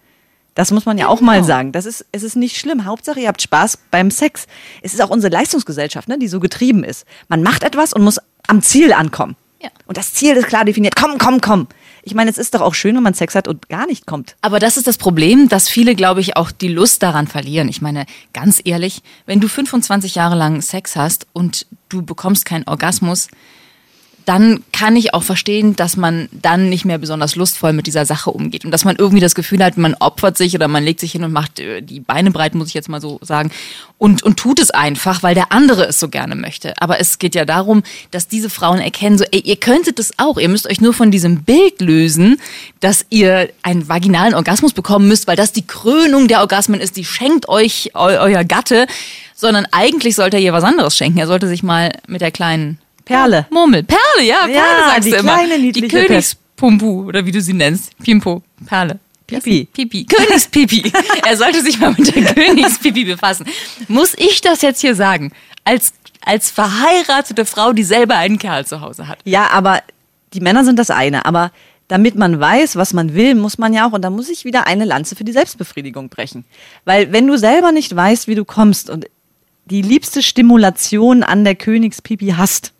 Das 0.56 0.71
muss 0.73 0.85
man 0.87 0.99
ja 0.99 1.06
auch 1.09 1.21
mal 1.21 1.44
sagen. 1.44 1.71
Das 1.73 1.85
ist, 1.87 2.06
es 2.12 2.23
ist 2.25 2.35
nicht 2.37 2.56
schlimm. 2.59 2.85
Hauptsache, 2.87 3.21
ihr 3.21 3.28
habt 3.28 3.42
Spaß 3.42 3.78
beim 3.92 4.11
Sex. 4.11 4.47
Es 4.83 4.94
ist 4.94 5.00
auch 5.02 5.11
unsere 5.11 5.33
Leistungsgesellschaft, 5.33 6.09
ne, 6.09 6.18
die 6.18 6.28
so 6.28 6.40
getrieben 6.40 6.83
ist. 6.85 7.06
Man 7.28 7.42
macht 7.42 7.62
etwas 7.62 7.92
und 7.92 8.02
muss 8.02 8.18
am 8.49 8.62
Ziel 8.62 8.92
ankommen. 8.92 9.37
Ja. 9.64 9.71
Und 9.87 9.97
das 9.97 10.12
Ziel 10.12 10.37
ist 10.37 10.49
klar 10.49 10.66
definiert. 10.66 10.94
Komm, 10.94 11.16
komm, 11.16 11.40
komm. 11.40 11.68
Ich 12.02 12.14
meine, 12.14 12.30
es 12.30 12.37
ist 12.37 12.54
doch 12.54 12.61
auch 12.61 12.75
schön, 12.75 12.94
wenn 12.97 13.02
man 13.02 13.14
Sex 13.14 13.35
hat 13.35 13.49
und 13.49 13.71
gar 13.71 13.87
nicht 13.87 14.04
kommt. 14.04 14.37
Aber 14.42 14.59
das 14.59 14.76
ist 14.76 14.87
das 14.87 14.99
Problem, 14.99 15.49
dass 15.49 15.71
viele, 15.71 15.94
glaube 15.94 16.21
ich, 16.21 16.37
auch 16.37 16.50
die 16.50 16.68
Lust 16.68 17.02
daran 17.02 17.26
verlieren. 17.26 17.66
Ich 17.71 17.80
meine, 17.80 18.04
ganz 18.35 18.61
ehrlich, 18.62 19.00
wenn 19.25 19.40
du 19.40 19.49
25 19.49 20.16
Jahre 20.16 20.37
lang 20.37 20.61
Sex 20.61 20.97
hast 20.97 21.26
und 21.33 21.66
du 21.88 22.02
bekommst 22.02 22.44
keinen 22.44 22.68
Orgasmus, 22.68 23.28
dann 24.25 24.62
kann 24.73 24.97
ich 24.97 25.12
auch 25.12 25.23
verstehen, 25.23 25.76
dass 25.76 25.97
man 25.97 26.28
dann 26.33 26.69
nicht 26.69 26.85
mehr 26.85 26.99
besonders 26.99 27.37
lustvoll 27.37 27.73
mit 27.73 27.87
dieser 27.87 28.07
Sache 28.07 28.31
umgeht 28.31 28.64
und 28.64 28.71
dass 28.71 28.85
man 28.85 28.97
irgendwie 28.97 29.21
das 29.21 29.35
Gefühl 29.35 29.62
hat, 29.62 29.76
man 29.76 29.95
opfert 29.95 30.38
sich 30.38 30.54
oder 30.54 30.69
man 30.69 30.85
legt 30.85 31.00
sich 31.00 31.12
hin 31.12 31.25
und 31.25 31.33
macht 31.33 31.61
äh, 31.61 31.83
die 31.83 32.00
Beine 32.00 32.31
breit, 32.31 32.54
muss 32.54 32.69
ich 32.69 32.75
jetzt 32.75 32.88
mal 32.88 33.00
so 33.00 33.19
sagen, 33.23 33.50
und, 33.99 34.23
und 34.23 34.38
tut 34.38 34.61
es 34.61 34.71
einfach, 34.71 35.23
weil 35.23 35.35
der 35.35 35.52
andere 35.52 35.87
es 35.87 36.00
so 36.00 36.09
gerne 36.09 36.35
möchte. 36.35 36.75
Aber 36.81 37.00
es 37.00 37.19
geht 37.19 37.35
ja 37.35 37.45
darum, 37.45 37.83
dass 38.11 38.28
diese 38.28 38.50
Frauen 38.50 38.78
erkennen, 38.78 39.19
so, 39.19 39.25
ey, 39.31 39.40
ihr 39.40 39.57
könntet 39.57 39.99
es 39.99 40.12
auch, 40.19 40.38
ihr 40.38 40.49
müsst 40.49 40.69
euch 40.69 40.81
nur 40.81 40.95
von 40.95 41.11
diesem 41.11 41.43
Bild 41.43 41.81
lösen, 41.81 42.40
dass 42.81 43.07
ihr 43.11 43.50
einen 43.62 43.88
vaginalen 43.88 44.35
Orgasmus 44.35 44.73
bekommen 44.73 45.09
müsst, 45.09 45.26
weil 45.26 45.37
das 45.37 45.52
die 45.52 45.66
Krönung 45.66 46.28
der 46.28 46.40
Orgasmen 46.40 46.81
ist, 46.81 46.97
die 46.97 47.04
schenkt 47.04 47.49
euch 47.49 47.90
eu 47.95 48.14
euer 48.19 48.45
Gatte, 48.45 48.87
sondern 49.35 49.66
eigentlich 49.73 50.14
sollte 50.16 50.37
er 50.38 50.43
ihr 50.43 50.52
was 50.52 50.64
anderes 50.64 50.97
schenken. 50.97 51.19
Er 51.19 51.26
sollte 51.26 51.49
sich 51.49 51.62
mal 51.62 51.93
mit 52.07 52.21
der 52.21 52.31
kleinen 52.31 52.78
Perle. 53.04 53.46
Murmel. 53.50 53.82
Perle, 53.82 54.26
ja, 54.26 54.38
Perle 54.40 54.54
Ja, 54.54 54.90
sagst 54.90 55.06
die 55.06 55.11
du 55.11 55.16
immer. 55.16 55.34
kleine, 55.34 55.73
die. 55.73 55.88
Königspumpu, 55.88 57.04
oder 57.06 57.25
wie 57.26 57.32
du 57.32 57.40
sie 57.40 57.52
nennst. 57.52 57.96
Pimpo, 57.99 58.42
Perle. 58.66 58.99
Pipi. 59.26 59.68
Pipi. 59.73 60.04
Königspipi. 60.04 60.92
er 61.26 61.37
sollte 61.37 61.62
sich 61.62 61.78
mal 61.78 61.94
mit 61.96 62.14
der 62.14 62.34
Königspipi 62.34 63.04
befassen. 63.04 63.46
Muss 63.88 64.14
ich 64.16 64.40
das 64.42 64.61
jetzt 64.62 64.80
hier 64.80 64.94
sagen? 64.94 65.32
Als, 65.64 65.94
als 66.25 66.50
verheiratete 66.50 67.46
Frau, 67.46 67.73
die 67.73 67.84
selber 67.84 68.16
einen 68.16 68.38
Kerl 68.38 68.66
zu 68.66 68.82
Hause 68.82 69.08
hat. 69.08 69.18
Ja, 69.25 69.49
aber 69.50 69.82
die 70.34 70.40
Männer 70.40 70.64
sind 70.64 70.78
das 70.78 70.90
eine, 70.90 71.25
aber 71.25 71.52
damit 71.88 72.16
man 72.16 72.38
weiß, 72.38 72.76
was 72.76 72.92
man 72.92 73.14
will, 73.14 73.34
muss 73.34 73.56
man 73.56 73.73
ja 73.73 73.88
auch, 73.88 73.92
und 73.92 74.02
da 74.02 74.11
muss 74.11 74.28
ich 74.28 74.44
wieder 74.44 74.66
eine 74.66 74.84
Lanze 74.84 75.16
für 75.16 75.25
die 75.25 75.32
Selbstbefriedigung 75.32 76.11
brechen. 76.11 76.44
Weil 76.84 77.12
wenn 77.12 77.26
du 77.26 77.38
selber 77.38 77.73
nicht 77.73 77.94
weißt, 77.94 78.28
wie 78.28 78.34
du 78.34 78.44
kommst 78.44 78.90
und 78.90 79.06
die 79.66 79.80
liebste 79.80 80.23
Stimulation 80.23 81.23
an 81.23 81.44
der 81.44 81.54
Königspipi 81.54 82.34
hast, 82.37 82.74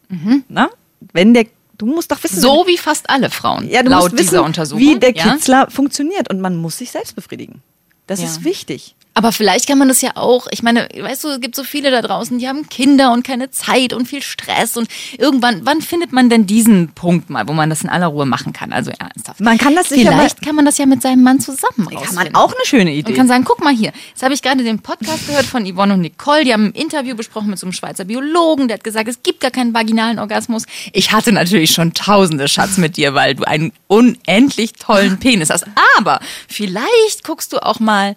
na? 0.49 0.70
wenn 1.12 1.34
der, 1.34 1.46
du 1.78 1.87
musst 1.87 2.11
doch 2.12 2.23
wissen, 2.25 2.40
So 2.40 2.64
wie 2.66 2.78
fast 2.78 3.08
alle 3.11 3.30
Frauen, 3.30 3.68
ja, 3.68 3.82
du 3.82 3.90
laut 3.90 4.02
musst 4.02 4.12
wissen, 4.14 4.23
dieser 4.30 4.44
Untersuchung. 4.44 4.80
wie 4.80 4.99
der 4.99 5.14
ja? 5.14 5.32
Kitzler 5.34 5.70
funktioniert 5.70 6.30
und 6.30 6.40
man 6.40 6.56
muss 6.56 6.78
sich 6.78 6.90
selbst 6.90 7.14
befriedigen. 7.14 7.62
Das 8.06 8.20
Ja. 8.20 8.26
ist 8.26 8.44
wichtig. 8.44 8.94
Aber 9.14 9.30
vielleicht 9.30 9.68
kann 9.68 9.78
man 9.78 9.87
das 9.87 10.00
ja 10.00 10.11
auch, 10.16 10.49
ich 10.50 10.64
meine, 10.64 10.88
weißt 10.99 11.23
du, 11.23 11.28
es 11.28 11.40
gibt 11.40 11.54
so 11.54 11.62
viele 11.62 11.92
da 11.92 12.02
draußen, 12.02 12.38
die 12.38 12.49
haben 12.49 12.68
Kinder 12.68 13.12
und 13.12 13.25
keine 13.25 13.49
Zeit 13.50 13.92
und 13.92 14.06
viel 14.06 14.23
Stress 14.23 14.76
und 14.76 14.88
irgendwann, 15.16 15.64
wann 15.64 15.80
findet 15.83 16.12
man 16.12 16.28
denn 16.28 16.47
diesen 16.47 16.88
Punkt 16.88 17.30
mal, 17.30 17.47
wo 17.47 17.52
man 17.52 17.71
das 17.71 17.83
in 17.83 17.88
aller 17.88 18.09
Ruhe 18.09 18.26
machen 18.26 18.52
kann? 18.52 18.73
Also 18.73 18.90
ernsthaft. 18.90 19.38
Man 19.38 19.56
kann 19.56 19.76
das 19.76 19.90
sicher 19.90 20.11
Vielleicht 20.11 20.42
kann 20.42 20.56
man 20.56 20.64
das 20.64 20.78
ja 20.78 20.87
mit 20.87 21.00
seinem 21.00 21.23
Mann 21.23 21.38
zusammen 21.38 21.88
Kann 21.90 22.14
man 22.14 22.35
auch 22.35 22.52
eine 22.52 22.64
schöne 22.64 22.92
Idee. 22.92 23.12
Und 23.12 23.16
kann 23.16 23.28
sagen, 23.28 23.44
guck 23.44 23.62
mal 23.62 23.73
hier, 23.73 23.92
jetzt 24.09 24.23
habe 24.25 24.35
ich 24.35 24.42
gerade 24.42 24.64
den 24.64 24.80
Podcast 24.80 25.28
gehört 25.28 25.47
von 25.47 25.64
Yvonne 25.64 25.94
und 25.94 26.00
Nicole, 26.00 26.44
die 26.44 26.52
haben 26.52 26.66
ein 26.66 26.73
Interview 26.73 27.14
besprochen 27.14 27.50
mit 27.50 27.59
so 27.61 27.66
einem 27.66 27.73
Schweizer 27.73 28.04
Biologen, 28.04 28.66
der 28.66 28.78
hat 28.78 28.85
gesagt, 28.85 29.09
es 29.09 29.23
gibt 29.23 29.40
gar 29.40 29.52
keinen 29.52 29.73
vaginalen 29.73 30.18
Orgasmus. 30.18 30.64
Ich 30.92 31.12
hatte 31.12 31.30
natürlich 31.30 31.71
schon 31.71 31.94
tausende 31.94 32.49
Schatz 32.49 32.78
mit 32.78 32.97
dir, 32.97 33.14
weil 33.14 33.37
du 33.37 33.44
einen 33.44 33.73
unendlich 33.87 34.73
tollen 34.73 35.18
Penis 35.21 35.50
hast. 35.50 35.66
Aber 35.99 36.18
vielleicht 36.49 37.23
guckst 37.23 37.52
du 37.52 37.64
auch 37.64 37.78
mal, 37.78 38.16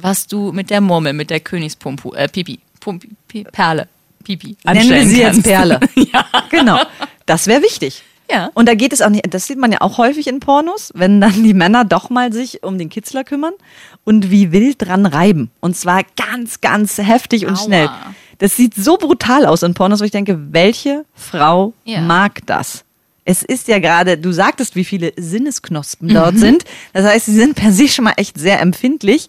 was 0.00 0.26
du 0.26 0.52
mit 0.52 0.70
der 0.70 0.80
Murmel, 0.80 1.12
mit 1.12 1.30
der 1.30 1.40
Königspumpu, 1.40 2.12
äh, 2.14 2.28
Pipi, 2.28 2.60
Pumpi, 2.80 3.10
Pi- 3.26 3.44
Perle, 3.44 3.88
Pipi 4.24 4.56
Nennen 4.64 4.88
wir 4.88 4.96
anstellen 4.96 5.08
sie 5.08 5.20
kannst. 5.22 5.36
jetzt 5.38 5.44
Perle. 5.46 5.80
ja. 6.12 6.24
Genau. 6.50 6.78
Das 7.26 7.46
wäre 7.46 7.62
wichtig. 7.62 8.02
Ja. 8.30 8.50
Und 8.52 8.68
da 8.68 8.74
geht 8.74 8.92
es 8.92 9.00
auch 9.00 9.08
nicht, 9.08 9.24
das 9.32 9.46
sieht 9.46 9.58
man 9.58 9.72
ja 9.72 9.80
auch 9.80 9.96
häufig 9.96 10.26
in 10.26 10.38
Pornos, 10.40 10.92
wenn 10.94 11.18
dann 11.20 11.42
die 11.42 11.54
Männer 11.54 11.84
doch 11.86 12.10
mal 12.10 12.30
sich 12.32 12.62
um 12.62 12.76
den 12.76 12.90
Kitzler 12.90 13.24
kümmern 13.24 13.54
und 14.04 14.30
wie 14.30 14.52
wild 14.52 14.76
dran 14.86 15.06
reiben. 15.06 15.50
Und 15.60 15.76
zwar 15.78 16.02
ganz, 16.16 16.60
ganz 16.60 16.98
heftig 16.98 17.46
und 17.46 17.54
Aua. 17.56 17.64
schnell. 17.64 17.90
Das 18.36 18.54
sieht 18.54 18.74
so 18.74 18.98
brutal 18.98 19.46
aus 19.46 19.62
in 19.62 19.72
Pornos, 19.74 20.00
wo 20.00 20.04
ich 20.04 20.10
denke, 20.10 20.38
welche 20.52 21.04
Frau 21.14 21.72
Ja. 21.84 22.02
mag 22.02 22.40
das? 22.46 22.84
Es 23.24 23.42
ist 23.42 23.66
ja 23.66 23.78
gerade, 23.78 24.16
du 24.18 24.30
sagtest, 24.32 24.74
wie 24.76 24.84
viele 24.84 25.12
Sinnesknospen 25.16 26.08
dort 26.14 26.34
Mhm. 26.34 26.38
sind. 26.38 26.64
Das 26.92 27.06
heißt, 27.06 27.26
sie 27.26 27.34
sind 27.34 27.54
per 27.54 27.72
se 27.72 27.88
schon 27.88 28.04
mal 28.04 28.14
echt 28.16 28.38
sehr 28.38 28.60
empfindlich. 28.60 29.28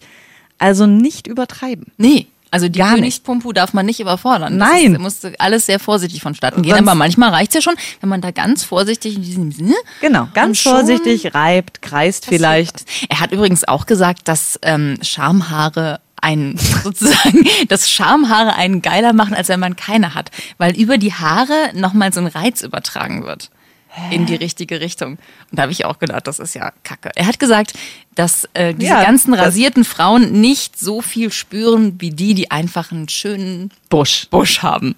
Also 0.60 0.86
nicht 0.86 1.26
übertreiben. 1.26 1.86
Nee. 1.96 2.28
Also 2.52 2.68
die 2.68 2.78
Gar 2.80 2.88
nicht. 2.90 2.96
Königspumpu 2.96 3.52
darf 3.52 3.72
man 3.74 3.86
nicht 3.86 4.00
überfordern. 4.00 4.58
Das 4.58 4.68
Nein. 4.70 4.94
Ist, 4.94 5.00
musste 5.00 5.34
alles 5.38 5.66
sehr 5.66 5.78
vorsichtig 5.78 6.20
vonstatten 6.20 6.62
gehen. 6.62 6.70
Sonst- 6.74 6.88
Aber 6.88 6.96
manchmal 6.96 7.30
reicht 7.30 7.50
es 7.50 7.54
ja 7.56 7.60
schon, 7.62 7.76
wenn 8.00 8.08
man 8.08 8.20
da 8.20 8.30
ganz 8.32 8.64
vorsichtig 8.64 9.16
in 9.16 9.22
diesem 9.22 9.52
Sinne. 9.52 9.74
Genau, 10.00 10.26
ganz 10.34 10.60
vorsichtig, 10.60 11.32
reibt, 11.34 11.80
kreist 11.80 12.26
vielleicht. 12.26 12.84
Er 13.08 13.20
hat 13.20 13.30
übrigens 13.32 13.66
auch 13.66 13.86
gesagt, 13.86 14.26
dass 14.28 14.58
ähm, 14.62 14.98
Schamhaare 15.00 16.00
ein 16.20 16.58
sozusagen, 16.84 17.44
dass 17.68 17.88
Schamhaare 17.90 18.54
einen 18.56 18.82
geiler 18.82 19.12
machen, 19.12 19.34
als 19.34 19.48
wenn 19.48 19.60
man 19.60 19.76
keine 19.76 20.14
hat, 20.14 20.30
weil 20.58 20.76
über 20.76 20.98
die 20.98 21.14
Haare 21.14 21.70
nochmal 21.74 22.12
so 22.12 22.20
ein 22.20 22.26
Reiz 22.26 22.62
übertragen 22.62 23.24
wird 23.24 23.50
in 24.10 24.26
die 24.26 24.34
richtige 24.36 24.80
Richtung. 24.80 25.12
Und 25.50 25.58
da 25.58 25.62
habe 25.62 25.72
ich 25.72 25.84
auch 25.84 25.98
gedacht, 25.98 26.26
das 26.26 26.38
ist 26.38 26.54
ja 26.54 26.72
Kacke. 26.84 27.10
Er 27.16 27.26
hat 27.26 27.38
gesagt, 27.38 27.72
dass 28.14 28.48
äh, 28.54 28.72
diese 28.74 28.92
Ja, 28.92 29.02
ganzen 29.02 29.34
rasierten 29.34 29.84
Frauen 29.84 30.40
nicht 30.40 30.78
so 30.78 31.00
viel 31.00 31.32
spüren 31.32 31.96
wie 32.00 32.10
die, 32.10 32.34
die 32.34 32.50
einfach 32.50 32.92
einen 32.92 33.08
schönen 33.08 33.70
Busch. 33.88 34.28
Busch 34.30 34.62
haben. 34.62 34.94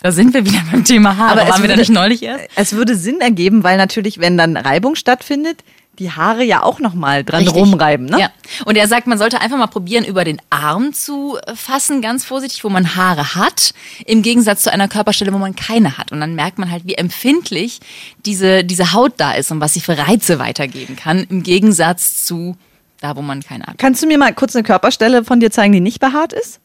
Da 0.00 0.10
sind 0.10 0.34
wir 0.34 0.44
wieder 0.44 0.60
beim 0.70 0.84
Thema 0.84 1.16
Haare. 1.16 1.42
Aber 1.42 1.50
Waren 1.50 1.62
wir 1.62 1.68
da 1.68 1.74
würde- 1.74 1.80
nicht 1.82 1.90
neulich 1.92 2.22
erst? 2.24 2.48
Es 2.56 2.72
würde 2.72 2.96
Sinn 2.96 3.20
ergeben, 3.20 3.62
weil 3.62 3.76
natürlich, 3.76 4.18
wenn 4.18 4.36
dann 4.36 4.56
Reibung 4.56 4.96
stattfindet, 4.96 5.62
die 5.98 6.10
Haare 6.10 6.42
ja 6.42 6.62
auch 6.62 6.80
nochmal 6.80 7.22
dran 7.22 7.42
Richtig. 7.42 7.60
rumreiben. 7.60 8.06
Ne? 8.06 8.18
Ja. 8.18 8.30
Und 8.64 8.76
er 8.76 8.88
sagt, 8.88 9.06
man 9.06 9.18
sollte 9.18 9.40
einfach 9.40 9.58
mal 9.58 9.66
probieren, 9.66 10.04
über 10.04 10.24
den 10.24 10.40
Arm 10.50 10.92
zu 10.92 11.38
äh, 11.46 11.54
fassen, 11.54 12.00
ganz 12.00 12.24
vorsichtig, 12.24 12.64
wo 12.64 12.70
man 12.70 12.96
Haare 12.96 13.34
hat, 13.34 13.74
im 14.06 14.22
Gegensatz 14.22 14.62
zu 14.62 14.72
einer 14.72 14.88
Körperstelle, 14.88 15.32
wo 15.32 15.38
man 15.38 15.54
keine 15.54 15.98
hat. 15.98 16.10
Und 16.12 16.20
dann 16.20 16.34
merkt 16.34 16.58
man 16.58 16.70
halt, 16.70 16.86
wie 16.86 16.94
empfindlich 16.94 17.80
diese, 18.24 18.64
diese 18.64 18.92
Haut 18.92 19.14
da 19.18 19.32
ist 19.32 19.50
und 19.50 19.60
was 19.60 19.74
sie 19.74 19.80
für 19.80 19.98
Reize 19.98 20.38
weitergeben 20.38 20.96
kann, 20.96 21.26
im 21.28 21.42
Gegensatz 21.42 22.24
zu 22.24 22.56
da, 23.00 23.16
wo 23.16 23.22
man 23.22 23.42
keine 23.42 23.66
hat. 23.66 23.78
Kannst 23.78 24.02
du 24.02 24.06
mir 24.06 24.16
mal 24.16 24.32
kurz 24.32 24.54
eine 24.54 24.62
Körperstelle 24.62 25.24
von 25.24 25.40
dir 25.40 25.50
zeigen, 25.50 25.72
die 25.72 25.80
nicht 25.80 26.00
behaart 26.00 26.32
ist? 26.32 26.60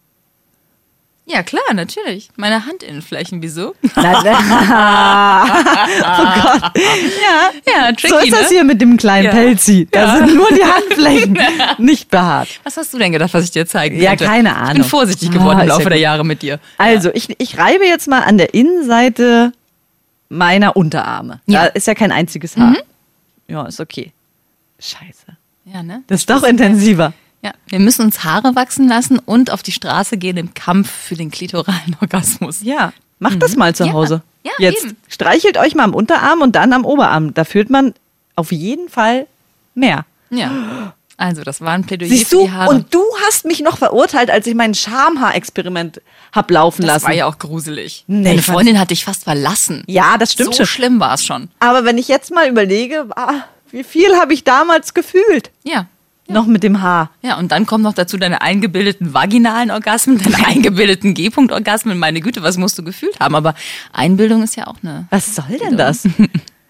Ja, 1.29 1.43
klar, 1.43 1.73
natürlich. 1.73 2.29
Meine 2.37 2.65
Handinnenflächen, 2.65 3.41
wieso? 3.41 3.75
Oh 3.83 4.01
Gott. 6.41 6.71
Ja, 6.75 7.49
Ja, 7.65 7.91
tricky, 7.91 8.07
so 8.09 8.17
ist 8.19 8.31
das 8.33 8.41
ne? 8.43 8.47
hier 8.49 8.63
mit 8.63 8.79
dem 8.81 8.97
kleinen 8.97 9.25
Ja. 9.25 9.31
Pelzi. 9.31 9.87
Da 9.91 9.99
Ja. 9.99 10.17
sind 10.17 10.35
nur 10.35 10.47
die 10.49 10.63
Handflächen 10.63 11.37
nicht 11.77 12.09
behaart. 12.09 12.47
Was 12.63 12.77
hast 12.77 12.93
du 12.93 12.97
denn 12.97 13.11
gedacht, 13.11 13.33
was 13.33 13.43
ich 13.43 13.51
dir 13.51 13.65
zeigen 13.67 13.99
Ja, 13.99 14.11
könnte? 14.11 14.25
keine 14.25 14.49
Ich 14.49 14.55
Ahnung. 14.55 14.73
bin 14.75 14.83
vorsichtig 14.83 15.31
geworden 15.31 15.57
Ah, 15.59 15.63
im 15.63 15.67
ist 15.67 15.73
ja 15.73 15.77
Laufe 15.79 15.89
der. 15.89 15.99
Jahre 15.99 16.23
mit 16.25 16.41
dir. 16.41 16.59
Also, 16.77 17.09
ich, 17.13 17.27
ich 17.39 17.57
reibe 17.57 17.85
jetzt 17.85 18.07
mal 18.07 18.21
an 18.21 18.37
der 18.37 18.53
Innenseite 18.53 19.51
meiner 20.29 20.75
Unterarme. 20.77 21.41
Da 21.47 21.53
Ja. 21.53 21.65
ist 21.65 21.87
ja 21.87 21.93
kein 21.95 22.11
einziges 22.11 22.55
Haar. 22.57 22.75
Ja, 23.47 23.65
ist 23.65 23.79
okay. 23.79 24.11
Scheiße. 24.79 25.25
Ja, 25.65 25.83
ne? 25.83 26.03
Das 26.07 26.21
ist 26.21 26.29
doch 26.29 26.43
intensiver. 26.43 27.13
Ja, 27.47 27.53
wir 27.67 27.79
müssen 27.79 28.01
uns 28.03 28.23
Haare 28.23 28.55
wachsen 28.55 28.87
lassen 28.87 29.19
und 29.19 29.51
auf 29.51 29.63
die 29.63 29.71
Straße 29.71 30.17
gehen 30.17 30.37
im 30.37 30.53
Kampf 30.53 30.89
für 30.91 31.15
den 31.15 31.31
klitoralen 31.31 31.95
Orgasmus. 32.01 32.59
Ja, 32.63 32.91
macht 33.19 33.41
das 33.41 33.55
mal 33.55 33.73
zu 33.75 33.85
Ja. 33.85 33.93
Hause. 33.93 34.21
Ja, 34.43 34.51
Jetzt 34.59 34.83
eben. 34.85 34.97
streichelt 35.07 35.57
euch 35.57 35.75
mal 35.75 35.83
am 35.83 35.93
Unterarm 35.93 36.41
und 36.41 36.55
dann 36.55 36.73
am 36.73 36.83
Oberarm. 36.85 37.33
Da 37.33 37.43
fühlt 37.43 37.69
man 37.69 37.93
auf 38.35 38.51
jeden 38.51 38.89
Fall 38.89 39.27
mehr. 39.75 40.05
Ja. 40.29 40.93
Also, 41.17 41.43
das 41.43 41.61
war 41.61 41.71
ein 41.71 41.83
Plädoyer 41.83 42.09
Siehst 42.09 42.29
für 42.29 42.35
du? 42.35 42.43
die 42.45 42.51
Haare. 42.51 42.69
Und 42.69 42.93
du 42.93 43.01
hast 43.25 43.45
mich 43.45 43.61
noch 43.61 43.77
verurteilt, 43.77 44.29
als 44.29 44.45
ich 44.45 44.53
mein 44.55 44.73
Schamhaarexperiment 44.75 46.01
hab 46.31 46.51
laufen 46.51 46.83
das 46.83 46.87
lassen. 46.87 47.05
war 47.05 47.13
ja 47.13 47.25
auch 47.25 47.39
gruselig. 47.39 48.03
Nee, 48.07 48.23
Deine 48.29 48.41
Freundin 48.41 48.79
hat 48.79 48.91
dich 48.91 49.03
fast 49.05 49.23
verlassen. 49.23 49.83
ja, 49.87 50.17
das 50.17 50.33
stimmt 50.33 50.53
so 50.53 50.57
schon. 50.57 50.65
schlimm 50.67 50.99
war 50.99 51.13
es 51.15 51.25
schon. 51.25 51.49
Aber 51.59 51.85
wenn 51.85 51.97
ich 51.97 52.07
jetzt 52.07 52.31
mal 52.31 52.47
überlege, 52.47 53.07
ah, 53.15 53.43
wie 53.71 53.83
viel 53.83 54.15
habe 54.17 54.33
ich 54.33 54.43
damals 54.43 54.93
gefühlt? 54.93 55.51
Ja. 55.63 55.87
Noch 56.29 56.45
mit 56.45 56.63
dem 56.63 56.81
Haar. 56.81 57.11
Ja, 57.21 57.37
und 57.37 57.51
dann 57.51 57.65
kommen 57.65 57.83
noch 57.83 57.93
dazu 57.93 58.17
deine 58.17 58.41
eingebildeten 58.41 59.13
vaginalen 59.13 59.71
Orgasmen, 59.71 60.17
deine 60.23 60.45
eingebildeten 60.45 61.13
G-Punkt-Orgasmen. 61.13 61.97
Meine 61.97 62.21
Güte, 62.21 62.43
was 62.43 62.57
musst 62.57 62.77
du 62.77 62.83
gefühlt 62.83 63.19
haben? 63.19 63.35
Aber 63.35 63.55
Einbildung 63.93 64.43
ist 64.43 64.55
ja 64.55 64.67
auch 64.67 64.75
eine. 64.83 65.07
Was 65.09 65.35
soll 65.35 65.57
denn 65.59 65.77
das? 65.77 66.07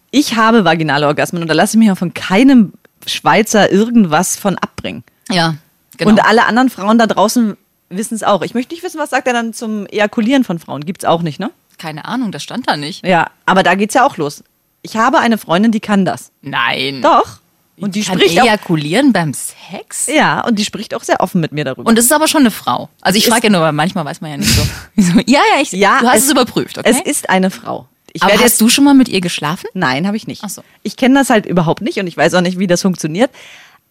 Ich 0.10 0.36
habe 0.38 0.64
vaginale 0.64 1.06
Orgasmen 1.06 1.42
und 1.42 1.50
da 1.50 1.54
lasse 1.54 1.76
ich 1.76 1.80
mich 1.80 1.92
auch 1.92 1.98
von 1.98 2.14
keinem 2.14 2.72
Schweizer 3.06 3.72
irgendwas 3.72 4.38
von 4.38 4.58
abbringen. 4.58 5.04
Ja, 5.30 5.56
genau. 5.98 6.12
Und 6.12 6.26
alle 6.26 6.46
anderen 6.46 6.70
Frauen 6.70 6.98
da 6.98 7.08
draußen 7.08 7.58
wissen 7.90 8.16
es 8.16 8.24
auch. 8.24 8.42
Ich 8.42 8.54
möchte 8.54 8.74
nicht 8.74 8.84
wissen, 8.84 9.00
was 9.00 9.10
sagt 9.10 9.28
er 9.28 9.34
dann 9.34 9.54
zum 9.54 9.86
Ejakulieren 9.88 10.44
von 10.44 10.60
Frauen. 10.60 10.86
Gibt's 10.86 11.06
auch 11.06 11.22
nicht, 11.22 11.40
ne? 11.40 11.52
Keine 11.78 12.06
Ahnung, 12.06 12.32
das 12.32 12.42
stand 12.42 12.68
da 12.70 12.78
nicht. 12.78 13.06
Ja, 13.06 13.30
aber 13.46 13.64
da 13.64 13.76
geht's 13.76 13.94
ja 13.94 14.06
auch 14.06 14.18
los. 14.18 14.44
Ich 14.82 14.96
habe 14.96 15.20
eine 15.20 15.38
Freundin, 15.38 15.72
die 15.72 15.80
kann 15.80 16.06
das. 16.06 16.32
Nein. 16.42 17.02
Doch. 17.02 17.40
Und 17.80 17.94
die 17.94 18.02
Kann 18.02 18.18
spricht 18.18 18.40
auch. 18.40 18.46
ejakulieren 18.46 19.14
beim 19.14 19.34
Sex? 19.34 20.08
Ja, 20.08 20.42
und 20.42 20.58
die 20.58 20.66
spricht 20.66 20.96
auch 20.96 21.04
sehr 21.04 21.22
offen 21.22 21.42
mit 21.42 21.52
mir 21.52 21.64
darüber. 21.64 21.88
Und 21.88 21.98
es 22.00 22.06
ist 22.06 22.12
aber 22.12 22.28
schon 22.28 22.42
eine 22.42 22.52
Frau. 22.52 22.90
Also 23.02 23.18
ich 23.18 23.28
frage 23.28 23.48
ja 23.48 23.50
nur, 23.52 23.62
weil 23.62 23.72
manchmal 23.72 24.04
weiß 24.04 24.20
man 24.22 24.32
ja 24.32 24.38
nicht 24.38 24.54
so. 24.54 24.64
so 24.98 25.20
ja, 25.28 25.42
ja, 25.56 25.62
ich, 25.62 25.72
ja, 25.74 26.00
du 26.00 26.08
hast 26.08 26.24
es, 26.24 26.32
überprüft, 26.32 26.80
okay? 26.80 26.90
Es 26.90 27.00
ist 27.02 27.30
eine 27.30 27.52
Frau. 27.52 27.88
Ich 28.14 28.24
aber 28.24 28.34
hast 28.34 28.42
jetzt 28.42 28.62
du 28.62 28.70
schon 28.70 28.84
mal 28.84 28.96
mit 28.96 29.10
ihr 29.10 29.22
geschlafen? 29.22 29.68
Nein, 29.76 30.08
habe 30.08 30.18
ich 30.18 30.26
nicht. 30.26 30.42
Ach 30.44 30.50
so. 30.50 30.64
Ich 30.82 30.98
kenne 30.98 31.20
das 31.20 31.30
halt 31.30 31.46
überhaupt 31.46 31.82
nicht 31.82 32.00
und 32.00 32.08
ich 32.08 32.18
weiß 32.18 32.34
auch 32.34 32.42
nicht, 32.42 32.58
wie 32.58 32.66
das 32.66 32.82
funktioniert. 32.82 33.30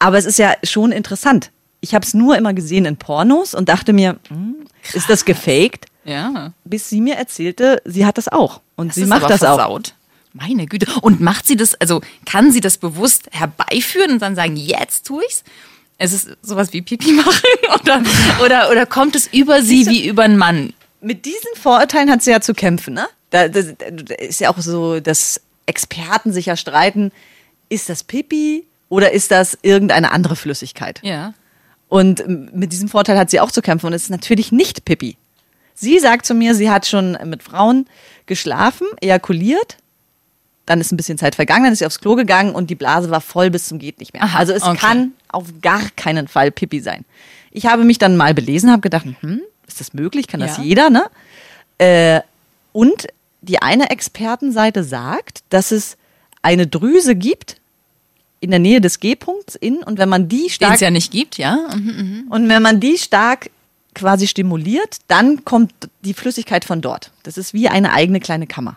Aber 0.01 0.19
es 0.19 0.25
ist 0.25 0.39
ja 0.39 0.55
schon 0.65 0.91
interessant. 0.91 1.53
Ich 1.81 1.95
habe 1.95 2.05
es 2.05 2.13
nur 2.13 2.37
immer 2.37 2.55
gesehen 2.55 2.87
in 2.87 2.97
Pornos 2.97 3.55
und 3.55 3.69
dachte 3.69 3.93
mir, 3.93 4.19
hm, 4.29 4.67
ist 4.95 5.09
das 5.09 5.25
gefaked? 5.25 5.87
Ja. 6.05 6.53
Bis 6.65 6.89
sie 6.89 7.01
mir 7.01 7.15
erzählte, 7.15 7.81
sie 7.85 8.05
hat 8.05 8.19
das 8.19 8.27
auch. 8.27 8.61
Und 8.75 8.95
sie 8.95 9.03
ist 9.03 9.09
macht 9.09 9.31
das 9.31 9.45
auch. 9.45 9.81
Meine 10.37 10.67
Güte. 10.67 10.87
Und 11.01 11.21
macht 11.21 11.47
sie 11.47 11.57
das, 11.57 11.75
also 11.81 12.01
kann 12.25 12.53
sie 12.53 12.61
das 12.61 12.79
bewusst 12.79 13.29
herbeiführen 13.33 14.13
und 14.13 14.23
dann 14.23 14.35
sagen, 14.35 14.57
jetzt 14.57 15.07
tue 15.07 15.23
ich's? 15.27 15.45
Es 15.99 16.13
ist 16.13 16.37
sowas 16.43 16.73
wie 16.73 16.83
Pipi 16.83 17.13
machen 17.13 17.41
oder, 17.81 18.03
oder, 18.45 18.71
oder 18.71 18.87
kommt 18.87 19.17
es 19.17 19.29
über 19.29 19.63
sie 19.63 19.87
wie 19.87 20.07
über 20.07 20.25
einen 20.25 20.37
Mann? 20.37 20.75
Mit 21.01 21.25
diesen 21.25 21.55
Vorurteilen 21.55 22.11
hat 22.11 22.23
sie 22.23 22.33
ja 22.33 22.41
zu 22.41 22.53
kämpfen, 22.53 22.95
ne? 22.95 23.07
Da, 23.31 23.49
das, 23.49 23.75
da 23.79 24.15
ist 24.17 24.41
ja 24.41 24.51
auch 24.51 24.59
so, 24.59 25.01
dass 25.01 25.41
Experten 25.65 26.33
sich 26.33 26.47
ja 26.47 26.57
streiten, 26.57 27.13
ist 27.69 27.89
das 27.89 28.05
Pipi 28.05 28.65
oder 28.89 29.13
ist 29.13 29.31
das 29.31 29.59
irgendeine 29.63 30.13
andere 30.13 30.37
Flüssigkeit? 30.37 31.01
Ja. 31.03 31.35
Und 31.89 32.55
mit 32.55 32.73
diesem 32.73 32.89
Vorteil 32.89 33.19
hat 33.19 33.31
sie 33.31 33.41
auch 33.41 33.51
zu 33.51 33.63
kämpfen 33.63 33.87
und 33.87 33.93
es 33.95 34.05
ist 34.05 34.11
natürlich 34.11 34.53
nicht 34.53 34.85
Pippi. 34.85 35.17
Sie 35.75 35.99
sagt 35.99 36.27
zu 36.27 36.35
mir, 36.35 36.55
sie 36.55 36.71
hat 36.71 36.87
schon 36.87 37.19
mit 37.25 37.43
Frauen 37.43 37.87
geschlafen, 38.27 38.87
ejakuliert, 39.01 39.77
dann 40.67 40.81
ist 40.81 40.93
ein 40.93 40.97
bisschen 40.97 41.17
Zeit 41.17 41.37
vergangen, 41.37 41.65
dann 41.65 41.73
ist 41.73 41.79
sie 41.79 41.87
aufs 41.87 42.01
Klo 42.01 42.17
gegangen 42.17 42.55
und 42.55 42.69
die 42.71 42.75
Blase 42.75 43.09
war 43.11 43.21
voll 43.21 43.51
bis 43.51 43.69
zum 43.69 43.79
geht 43.79 44.01
nicht 44.01 44.13
mehr. 44.13 44.25
Aha, 44.25 44.39
also 44.39 44.53
es 44.53 44.63
okay. 44.65 44.77
kann 44.77 45.13
auf 45.29 45.47
gar 45.63 45.83
keinen 45.97 46.29
Fall 46.29 46.51
Pippi 46.51 46.81
sein. 46.81 47.05
Ich 47.53 47.67
habe 47.67 47.85
mich 47.85 47.99
dann 47.99 48.17
mal 48.17 48.35
belesen, 48.35 48.71
habe 48.71 48.83
gedacht, 48.83 49.07
hm, 49.21 49.41
ist 49.67 49.81
das 49.81 49.95
möglich? 49.95 50.27
Kann 50.27 50.41
das 50.41 50.59
Ja. 50.59 50.65
jeder, 50.65 50.91
ne? 50.91 51.05
Äh, 51.79 52.21
und 52.73 53.07
die 53.43 53.63
eine 53.63 53.91
Expertenseite 53.91 54.83
sagt, 54.83 55.45
dass 55.51 55.71
es 55.71 55.97
eine 56.43 56.67
Drüse 56.67 57.15
gibt 57.15 57.57
in 58.41 58.51
der 58.51 58.61
Nähe 58.61 58.81
des 58.81 59.01
G-Punkts 59.01 59.55
innen 59.55 59.83
und 59.83 59.99
wenn 59.99 60.09
man 60.09 60.29
die 60.29 60.43
Den 60.43 60.51
stark 60.51 60.75
es 60.75 60.81
ja 60.81 60.91
nicht 60.91 61.11
gibt, 61.11 61.39
ja. 61.39 61.69
Mhm. 61.75 62.27
und 62.29 62.49
wenn 62.49 62.63
man 62.63 62.81
die 62.81 62.99
stark 62.99 63.51
quasi 63.95 64.27
stimuliert, 64.27 64.99
dann 65.09 65.45
kommt 65.45 65.73
die 66.03 66.13
Flüssigkeit 66.13 66.65
von 66.65 66.83
dort. 66.83 67.13
Das 67.23 67.39
ist 67.39 67.55
wie 67.55 67.69
eine 67.69 67.93
eigene 67.93 68.21
kleine 68.21 68.47
Kammer. 68.47 68.77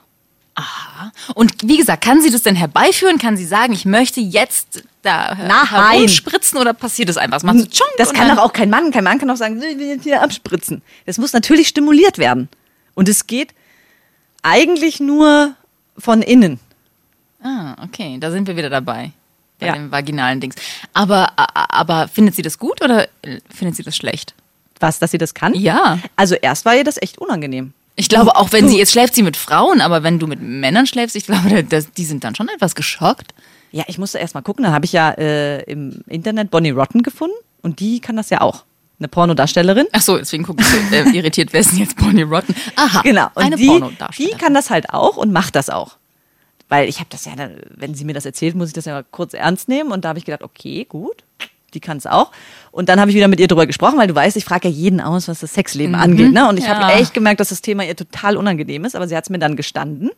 Und 1.36 1.54
wie 1.64 1.78
gesagt, 1.78 2.04
kann 2.04 2.22
sie 2.22 2.30
das 2.32 2.42
denn 2.44 2.56
herbeiführen? 2.56 3.18
Kann 3.18 3.38
sie 3.38 3.46
sagen, 3.46 3.74
ich 3.74 3.86
möchte 3.86 4.20
jetzt 4.20 4.84
da 5.02 5.36
Nein. 5.36 5.68
herumspritzen 5.70 6.58
oder 6.60 6.74
passiert 6.74 7.10
das 7.10 7.18
einfach? 7.18 7.38
Das 7.38 7.44
macht 7.44 7.74
so 7.76 7.84
Das 7.98 8.14
kann 8.14 8.28
doch 8.36 8.44
auch 8.44 8.54
kein 8.54 8.70
Mann. 8.70 8.92
Kein 8.92 9.04
Mann 9.04 9.20
kann 9.20 9.28
doch 9.28 9.38
sagen, 9.38 9.62
ich 9.62 9.78
will 9.78 9.88
jetzt 9.88 10.04
hier 10.04 10.22
abspritzen. 10.22 10.82
Das 11.06 11.18
muss 11.18 11.34
natürlich 11.34 11.68
stimuliert 11.68 12.18
werden. 12.18 12.50
Und 12.96 13.08
es 13.10 13.28
geht 13.28 13.54
eigentlich 14.44 15.00
nur 15.00 15.54
von 15.98 16.22
innen. 16.22 16.60
Ah, 17.44 17.76
okay, 17.84 18.18
da 18.20 18.32
sind 18.32 18.48
wir 18.48 18.56
wieder 18.58 18.70
dabei. 18.70 19.12
Bei 19.60 19.68
Ja. 19.68 19.74
den 19.74 19.92
vaginalen 19.92 20.40
Dings. 20.40 20.56
Aber, 20.94 21.32
aber 21.36 22.08
findet 22.08 22.36
sie 22.36 22.42
das 22.42 22.58
gut 22.60 22.82
oder 22.82 23.08
äh, 23.22 23.40
findet 23.54 23.76
sie 23.76 23.84
das 23.84 23.96
schlecht? 23.96 24.34
Was, 24.80 25.00
dass 25.00 25.12
sie 25.12 25.18
das 25.18 25.34
kann? 25.34 25.54
Ja. 25.54 26.00
Also 26.16 26.36
erst 26.36 26.64
war 26.66 26.76
ihr 26.76 26.84
das 26.86 27.02
echt 27.02 27.18
unangenehm. 27.18 27.74
Ich 28.00 28.08
glaube, 28.08 28.38
auch 28.38 28.54
wenn 28.54 28.70
sie, 28.70 28.78
jetzt 28.78 28.94
schläft 28.94 29.14
sie 29.14 29.24
mit 29.24 29.36
Frauen, 29.36 29.82
aber 29.82 30.04
wenn 30.04 30.20
du 30.20 30.28
mit 30.28 30.42
Männern 30.42 30.88
schläfst, 30.88 31.18
ich 31.18 31.26
glaube, 31.26 31.66
das, 31.66 31.92
die 31.92 32.06
sind 32.06 32.24
dann 32.24 32.34
schon 32.34 32.48
etwas 32.48 32.74
geschockt. 32.74 33.34
Ja, 33.72 33.84
ich 33.88 33.98
musste 33.98 34.20
erst 34.20 34.36
mal 34.36 34.42
gucken. 34.42 34.64
Dann 34.64 34.72
habe 34.74 34.86
ich 34.86 34.94
ja 34.94 35.12
äh, 35.12 35.64
im 35.64 36.02
Internet 36.08 36.50
Bonnie 36.50 36.70
Rotten 36.70 37.04
gefunden. 37.04 37.36
Und 37.62 37.82
die 37.82 38.00
kann 38.00 38.16
das 38.16 38.30
ja 38.30 38.40
auch. 38.40 38.64
Eine 39.00 39.10
Pornodarstellerin. 39.10 39.88
Ach 39.92 40.02
so, 40.02 40.18
deswegen 40.18 40.44
gucke 40.44 40.62
ich 40.62 40.68
so 40.70 40.78
äh, 40.96 41.10
irritiert, 41.14 41.52
wer 41.52 41.60
ist 41.60 41.72
denn 41.72 41.80
jetzt 41.80 41.98
Bonnie 41.98 42.22
Rotten? 42.22 42.56
Aha, 42.78 43.02
Genau. 43.02 43.28
Und 43.36 43.44
eine 43.44 43.58
die, 43.58 43.64
die 43.64 43.68
Pornodarstellerin. 43.68 44.38
kann 44.38 44.54
das 44.54 44.70
halt 44.70 44.92
auch 44.92 45.18
und 45.18 45.34
macht 45.34 45.58
das 45.58 45.70
auch. 45.70 45.98
Weil 46.70 46.88
ich 46.88 47.00
habe 47.00 47.10
das 47.10 47.26
ja, 47.26 47.34
wenn 47.76 47.96
sie 47.96 48.06
mir 48.06 48.14
das 48.14 48.26
erzählt, 48.26 48.56
muss 48.56 48.70
ich 48.70 48.74
das 48.74 48.86
ja 48.86 48.94
mal 48.94 49.06
kurz 49.12 49.34
ernst 49.34 49.68
nehmen. 49.68 49.92
Und 49.92 50.06
da 50.06 50.10
habe 50.10 50.20
ich 50.20 50.26
gedacht, 50.26 50.44
okay, 50.44 50.86
gut, 50.88 51.26
die 51.72 51.80
kann 51.80 51.98
es 51.98 52.06
auch. 52.06 52.32
Und 52.72 52.90
dann 52.90 53.00
habe 53.00 53.10
ich 53.12 53.16
wieder 53.18 53.28
mit 53.28 53.40
ihr 53.40 53.48
drüber 53.48 53.66
gesprochen, 53.68 53.98
weil 53.98 54.08
du 54.08 54.16
weißt, 54.16 54.38
ich 54.38 54.46
frage 54.46 54.68
ja 54.68 54.74
jeden 54.74 55.02
aus, 55.02 55.28
was 55.28 55.40
das 55.40 55.54
Sexleben 55.54 55.96
angeht. 55.96 56.32
Ne? 56.32 56.48
Und 56.48 56.58
ich 56.58 56.66
Mhm. 56.66 56.70
Ja. 56.72 56.80
habe 56.88 56.94
echt 56.94 57.14
gemerkt, 57.14 57.40
dass 57.40 57.50
das 57.50 57.62
Thema 57.62 57.84
ihr 57.86 57.96
total 57.96 58.38
unangenehm 58.38 58.86
ist. 58.86 58.96
Aber 58.96 59.08
sie 59.08 59.16
hat 59.16 59.24
es 59.26 59.30
mir 59.30 59.40
dann 59.40 59.56
gestanden 59.56 60.12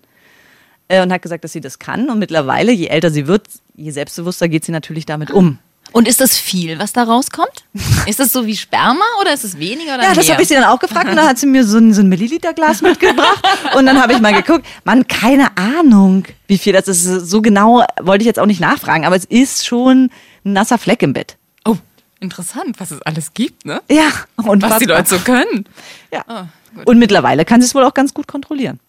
äh, 0.87 1.01
und 1.01 1.11
hat 1.13 1.21
gesagt, 1.21 1.43
dass 1.43 1.51
sie 1.53 1.61
das 1.61 1.79
kann. 1.79 2.09
Und 2.09 2.19
mittlerweile, 2.19 2.71
je 2.71 2.87
älter 2.87 3.09
sie 3.11 3.27
wird, 3.27 3.47
je 3.75 3.91
selbstbewusster 3.91 4.49
geht 4.49 4.65
sie 4.65 4.71
natürlich 4.71 5.05
damit 5.05 5.31
um. 5.31 5.59
Und 5.93 6.07
ist 6.07 6.21
das 6.21 6.37
viel, 6.37 6.79
was 6.79 6.93
da 6.93 7.03
rauskommt? 7.03 7.65
Ist 8.07 8.19
das 8.19 8.31
so 8.31 8.45
wie 8.45 8.55
Sperma 8.55 9.03
oder 9.19 9.33
ist 9.33 9.43
es 9.43 9.57
weniger 9.59 9.95
oder 9.95 10.03
Ja, 10.03 10.13
das 10.13 10.25
mehr? 10.25 10.35
habe 10.35 10.43
ich 10.43 10.47
sie 10.47 10.53
dann 10.53 10.63
auch 10.63 10.79
gefragt 10.79 11.09
und 11.09 11.17
dann 11.17 11.27
hat 11.27 11.37
sie 11.37 11.47
mir 11.47 11.65
so 11.65 11.79
ein, 11.79 11.93
so 11.93 12.01
ein 12.01 12.07
Milliliterglas 12.07 12.81
mitgebracht 12.81 13.43
und 13.75 13.85
dann 13.85 14.01
habe 14.01 14.13
ich 14.13 14.21
mal 14.21 14.31
geguckt. 14.33 14.65
Mann, 14.85 15.05
keine 15.07 15.57
Ahnung, 15.57 16.23
wie 16.47 16.57
viel 16.57 16.71
das 16.71 16.87
ist. 16.87 17.03
So 17.03 17.41
genau 17.41 17.83
wollte 18.01 18.21
ich 18.21 18.25
jetzt 18.27 18.39
auch 18.39 18.45
nicht 18.45 18.61
nachfragen, 18.61 19.05
aber 19.05 19.17
es 19.17 19.25
ist 19.25 19.65
schon 19.65 20.09
ein 20.45 20.53
nasser 20.53 20.77
Fleck 20.77 21.01
im 21.03 21.11
Bett. 21.11 21.35
Oh, 22.21 22.23
interessant, 22.23 22.79
was 22.79 22.91
es 22.91 23.01
alles 23.01 23.33
gibt, 23.33 23.65
ne? 23.65 23.81
Ja, 23.89 24.09
und 24.37 24.61
Was 24.63 24.79
die 24.79 24.85
Leute 24.85 25.09
so 25.09 25.19
können. 25.19 25.65
Ja. 26.11 26.47
Gut. 26.75 26.87
und 26.87 26.99
mittlerweile 26.99 27.43
kann 27.43 27.59
sie 27.61 27.67
es 27.67 27.75
wohl 27.75 27.83
auch 27.83 27.93
ganz 27.93 28.13
gut 28.13 28.27
kontrollieren. 28.27 28.79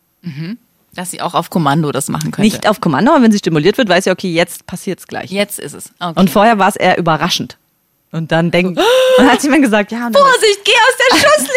Dass 0.95 1.11
sie 1.11 1.21
auch 1.21 1.35
auf 1.35 1.51
Kommando 1.51 1.91
das 1.91 2.09
machen 2.09 2.31
könnte. 2.31 2.43
Nicht 2.43 2.69
auf 2.69 2.81
Kommando, 2.81 3.13
aber 3.13 3.25
wenn 3.25 3.33
sie 3.33 3.39
stimuliert 3.39 3.77
wird, 3.79 3.89
weiß 3.89 4.05
sie, 4.05 4.11
okay, 4.11 4.31
jetzt 4.33 4.67
passiert 4.67 5.01
es 5.01 5.07
gleich. 5.09 5.31
Jetzt 5.31 5.59
ist 5.59 5.73
es. 5.75 5.91
Okay. 5.99 6.21
Und 6.21 6.31
vorher 6.31 6.59
war 6.59 6.69
es 6.69 6.77
eher 6.77 6.97
überraschend. 6.99 7.57
Und 8.13 8.31
dann 8.31 8.51
denkt, 8.51 8.79
und 9.19 9.27
hat 9.31 9.41
sie 9.41 9.49
mir 9.49 9.61
gesagt, 9.61 9.91
ja, 9.91 10.01
dann, 10.01 10.13
Vorsicht, 10.13 10.61
geh 10.65 10.73
aus 10.73 10.97
der 11.11 11.17
Schusslinie! 11.29 11.53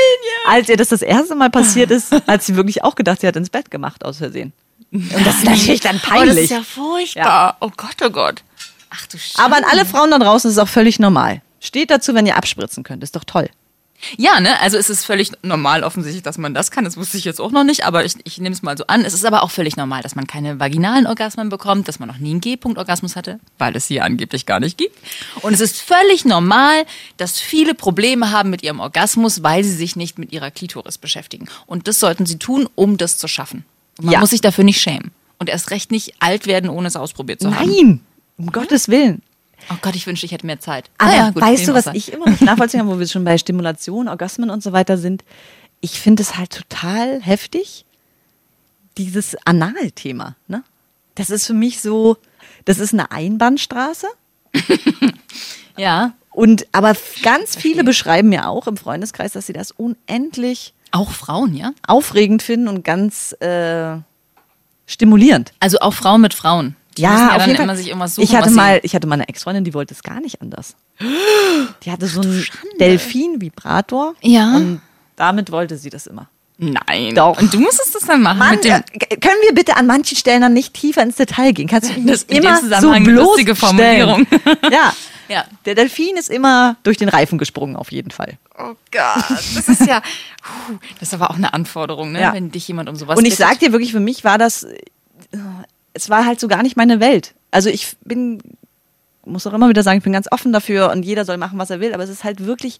als 0.48 0.70
ihr 0.70 0.78
das 0.78 0.88
das 0.88 1.02
erste 1.02 1.36
Mal 1.36 1.50
passiert 1.50 1.92
ist, 1.92 2.12
hat 2.28 2.42
sie 2.44 2.56
wirklich 2.56 2.84
auch 2.84 2.96
gedacht, 2.96 3.20
sie 3.22 3.28
hat 3.28 3.36
ins 3.36 3.50
Bett 3.50 3.70
gemacht 3.70 4.06
aus 4.06 4.18
Versehen. 4.20 4.54
Und 4.92 5.26
das 5.26 5.36
ist 5.36 5.44
natürlich 5.46 5.82
dann 5.82 5.98
Oh, 5.98 6.00
das 6.00 6.10
peinlich. 6.10 6.44
ist 6.46 6.50
ja 6.52 6.62
furchtbar. 6.64 7.58
Oh 7.60 7.70
Gott, 7.76 7.98
oh 8.06 8.10
Gott. 8.10 8.42
Ach 8.90 9.06
du 9.08 9.18
Scheiße. 9.18 9.44
Aber 9.44 9.58
an 9.58 9.66
alle 9.70 9.86
Frauen 9.86 10.10
da 10.12 10.18
draußen 10.18 10.50
ist 10.50 10.56
es 10.56 10.64
auch 10.64 10.70
völlig 10.70 10.98
normal. 11.00 11.42
Steht 11.66 11.90
dazu, 11.90 12.14
wenn 12.14 12.26
ihr 12.26 12.38
abspritzen 12.38 12.84
könnt. 12.84 13.04
Ist 13.04 13.16
doch 13.16 13.24
toll. 13.24 13.50
Ja, 14.18 14.42
ne? 14.42 14.60
Also 14.60 14.78
es 14.78 14.90
ist 14.90 15.06
völlig 15.06 15.32
normal 15.42 15.84
offensichtlich, 15.84 16.22
dass 16.22 16.38
man 16.38 16.54
das 16.54 16.70
kann. 16.70 16.84
Das 16.84 16.98
wusste 16.98 17.18
ich 17.18 17.24
jetzt 17.24 17.40
auch 17.40 17.52
noch 17.52 17.64
nicht, 17.64 17.86
aber 17.86 18.04
ich, 18.04 18.14
ich 18.26 18.38
nehme 18.40 18.54
es 18.54 18.62
mal 18.62 18.78
so 18.78 18.86
an. 18.88 19.06
Es 19.06 19.14
ist 19.14 19.26
aber 19.26 19.42
auch 19.42 19.52
völlig 19.52 19.78
normal, 19.78 20.04
dass 20.04 20.16
man 20.16 20.28
keine 20.28 20.60
vaginalen 20.60 21.08
Orgasmen 21.08 21.48
bekommt, 21.50 21.88
dass 21.88 21.98
man 21.98 22.10
noch 22.10 22.18
nie 22.18 22.32
einen 22.32 22.42
G-Punkt-Orgasmus 22.42 23.16
hatte, 23.16 23.40
weil 23.58 23.74
es 23.76 23.88
sie 23.88 24.02
angeblich 24.02 24.46
gar 24.46 24.60
nicht 24.60 24.78
gibt. 24.78 24.98
Und 25.42 25.54
es 25.54 25.62
ist 25.62 25.82
völlig 25.82 26.26
normal, 26.26 26.86
dass 27.18 27.40
viele 27.40 27.74
Probleme 27.74 28.32
haben 28.32 28.50
mit 28.50 28.64
ihrem 28.64 28.82
Orgasmus, 28.82 29.44
weil 29.44 29.64
sie 29.64 29.74
sich 29.76 29.96
nicht 29.96 30.20
mit 30.20 30.34
ihrer 30.34 30.52
Klitoris 30.52 30.98
beschäftigen. 30.98 31.48
Und 31.66 31.88
das 31.88 32.00
sollten 32.02 32.26
sie 32.26 32.38
tun, 32.38 32.68
um 32.76 32.98
das 32.98 33.18
zu 33.18 33.28
schaffen. 33.30 33.64
Und 33.98 34.06
man 34.06 34.14
Ja. 34.14 34.20
muss 34.20 34.32
sich 34.32 34.42
dafür 34.42 34.66
nicht 34.66 34.82
schämen. 34.82 35.12
Und 35.40 35.50
erst 35.50 35.72
recht 35.72 35.90
nicht 35.92 36.16
alt 36.20 36.48
werden, 36.48 36.70
ohne 36.70 36.90
es 36.90 36.98
ausprobiert 36.98 37.42
zu 37.42 37.56
haben. 37.56 37.70
Nein, 37.72 38.02
um 38.38 38.52
Gottes 38.52 38.90
Willen. 38.90 39.22
Oh 39.72 39.76
Gott, 39.82 39.96
ich 39.96 40.06
wünschte, 40.08 40.26
ich 40.26 40.32
hätte 40.32 40.46
mehr 40.46 40.60
Zeit. 40.60 40.90
Aber 40.98 41.12
Naja, 41.12 41.30
gut, 41.32 41.42
weißt 41.42 41.68
du, 41.68 41.74
was 41.74 41.88
ich 41.88 42.14
immer 42.14 42.30
nicht 42.30 42.42
nachvollziehen 42.42 42.82
kann, 42.82 42.90
wo 42.90 43.00
wir 43.00 43.08
schon 43.08 43.24
bei 43.24 43.38
Stimulation, 43.38 44.08
Orgasmen 44.08 44.50
und 44.50 44.62
so 44.62 44.72
weiter 44.74 44.98
sind? 44.98 45.24
Ich 45.82 46.00
finde 46.00 46.24
es 46.24 46.38
halt 46.38 46.52
total 46.52 47.22
heftig, 47.22 47.86
dieses 48.98 49.36
Analthema. 49.46 50.36
Ne? 50.48 50.64
Das 51.16 51.30
ist 51.30 51.48
für 51.48 51.54
mich 51.54 51.82
so, 51.82 52.18
das 52.66 52.80
ist 52.80 52.94
eine 52.94 53.12
Einbahnstraße. 53.12 54.08
Ja, 55.78 56.14
Und 56.32 56.68
aber 56.72 56.96
ganz 57.22 57.56
viele 57.56 57.84
beschreiben 57.84 58.30
mir 58.30 58.48
auch 58.48 58.68
im 58.68 58.78
Freundeskreis, 58.78 59.34
dass 59.34 59.48
sie 59.48 59.54
das 59.54 59.72
unendlich 59.72 60.74
auch 60.92 61.12
Frauen, 61.12 61.54
ja? 61.56 61.74
aufregend 61.86 62.42
finden 62.42 62.70
und 62.70 62.84
ganz 62.84 63.34
äh, 63.42 63.98
stimulierend. 64.86 65.52
Also 65.60 65.80
auch 65.80 65.94
Frauen 65.94 66.22
mit 66.22 66.34
Frauen. 66.34 66.76
Die 66.98 67.02
ja, 67.02 67.12
ja 67.30 67.36
auf 67.36 67.46
jeden 67.48 67.58
immer 67.58 67.68
Fall. 67.68 67.78
sich 67.78 67.88
irgendwas 67.88 68.16
suchen. 68.16 68.24
ich 68.24 68.36
hatte 68.36 68.52
mal, 68.52 68.80
ich 68.84 68.96
hatte 68.96 69.06
mal 69.08 69.16
eine 69.16 69.28
Ex-Freundin, 69.28 69.64
die 69.64 69.74
wollte 69.74 69.94
es 69.94 70.02
gar 70.04 70.22
nicht 70.22 70.42
anders. 70.42 70.76
Die 71.84 71.92
hatte 71.92 72.08
so 72.08 72.22
einen 72.22 72.46
Delfin-Vibrator. 72.80 74.16
Ja. 74.22 74.56
Und 74.56 74.82
damit 75.16 75.52
wollte 75.52 75.78
sie 75.78 75.90
das 75.90 76.08
immer. 76.08 76.30
Nein. 76.58 77.14
Doch. 77.16 77.38
Und 77.40 77.54
du 77.54 77.60
musstest 77.60 77.94
das 77.96 78.04
dann 78.04 78.22
machen 78.22 78.40
Mann, 78.40 78.56
mit 78.56 78.64
dem. 78.64 78.72
äh, 78.76 79.18
können 79.18 79.36
wir 79.46 79.54
bitte 79.54 79.76
an 79.76 79.88
manchen 79.88 80.16
Stellen 80.18 80.42
dann 80.42 80.54
nicht 80.54 80.74
tiefer 80.74 81.04
ins 81.04 81.18
Detail 81.18 81.52
gehen? 81.52 81.68
Kannst 81.68 81.96
du 81.96 82.02
Das- 82.06 82.24
immer 82.24 82.62
so 82.82 82.94
lustige? 82.94 83.56
Formulierung. 83.56 84.26
ja. 84.72 84.94
Ja. 85.28 85.44
Der 85.66 85.74
Delfin 85.76 86.16
ist 86.18 86.30
immer 86.30 86.78
durch 86.84 86.98
den 86.98 87.10
Reifen 87.10 87.38
gesprungen, 87.40 87.76
auf 87.76 87.92
jeden 87.92 88.12
Fall. 88.12 88.38
Oh 88.58 88.76
Gott, 88.92 89.26
das 89.56 89.68
ist 89.68 89.88
ja. 89.88 90.02
Das 91.00 91.10
ist 91.10 91.14
aber 91.16 91.32
auch 91.32 91.36
eine 91.36 91.52
Anforderung, 91.54 92.12
ne? 92.12 92.22
Ja. 92.22 92.34
wenn 92.34 92.52
dich 92.52 92.68
jemand 92.68 92.90
um 92.90 92.96
sowas 92.96 93.18
Und 93.18 93.26
ich 93.26 93.32
bittet. 93.36 93.48
sag 93.50 93.60
dir 93.60 93.72
wirklich, 93.72 93.92
für 93.92 94.00
mich 94.00 94.24
war 94.24 94.38
das, 94.38 94.64
äh, 94.64 94.78
es 95.96 96.10
war 96.10 96.26
halt 96.26 96.40
so 96.40 96.48
gar 96.48 96.62
nicht 96.62 96.78
meine 96.78 97.00
Welt. 97.00 97.34
Also 97.50 97.70
ich 97.70 97.96
bin, 98.04 98.40
muss 99.26 99.48
auch 99.48 99.54
immer 99.54 99.70
wieder 99.70 99.82
sagen, 99.82 99.98
ich 99.98 100.04
bin 100.04 100.14
ganz 100.14 100.32
offen 100.32 100.54
dafür 100.54 100.92
und 100.92 101.04
jeder 101.04 101.26
soll 101.26 101.38
machen, 101.38 101.58
was 101.58 101.72
er 101.72 101.80
will, 101.80 101.94
aber 101.94 102.04
es 102.04 102.10
ist 102.10 102.24
halt 102.24 102.46
wirklich 102.46 102.80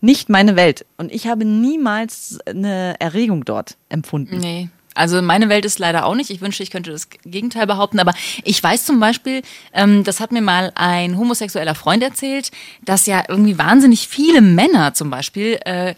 nicht 0.00 0.28
meine 0.28 0.56
Welt. 0.56 0.86
Und 0.96 1.12
ich 1.12 1.26
habe 1.26 1.44
niemals 1.44 2.38
eine 2.46 2.94
Erregung 2.98 3.44
dort 3.44 3.76
empfunden. 3.88 4.38
Nee. 4.38 4.68
Also 4.94 5.22
meine 5.22 5.48
Welt 5.48 5.64
ist 5.64 5.78
leider 5.78 6.04
auch 6.04 6.14
nicht. 6.14 6.30
Ich 6.30 6.40
wünschte, 6.40 6.62
ich 6.62 6.70
könnte 6.70 6.90
das 6.90 7.08
Gegenteil 7.24 7.66
behaupten. 7.66 7.98
Aber 7.98 8.12
ich 8.44 8.62
weiß 8.62 8.84
zum 8.84 9.00
Beispiel, 9.00 9.42
ähm, 9.72 10.04
das 10.04 10.20
hat 10.20 10.32
mir 10.32 10.42
mal 10.42 10.70
ein 10.74 11.16
homosexueller 11.16 11.74
Freund 11.74 12.02
erzählt, 12.02 12.50
dass 12.84 13.06
ja 13.06 13.24
irgendwie 13.26 13.58
wahnsinnig 13.58 14.06
viele 14.06 14.42
Männer 14.42 14.92
zum 14.94 15.08
Beispiel 15.10 15.58
äh, 15.64 15.94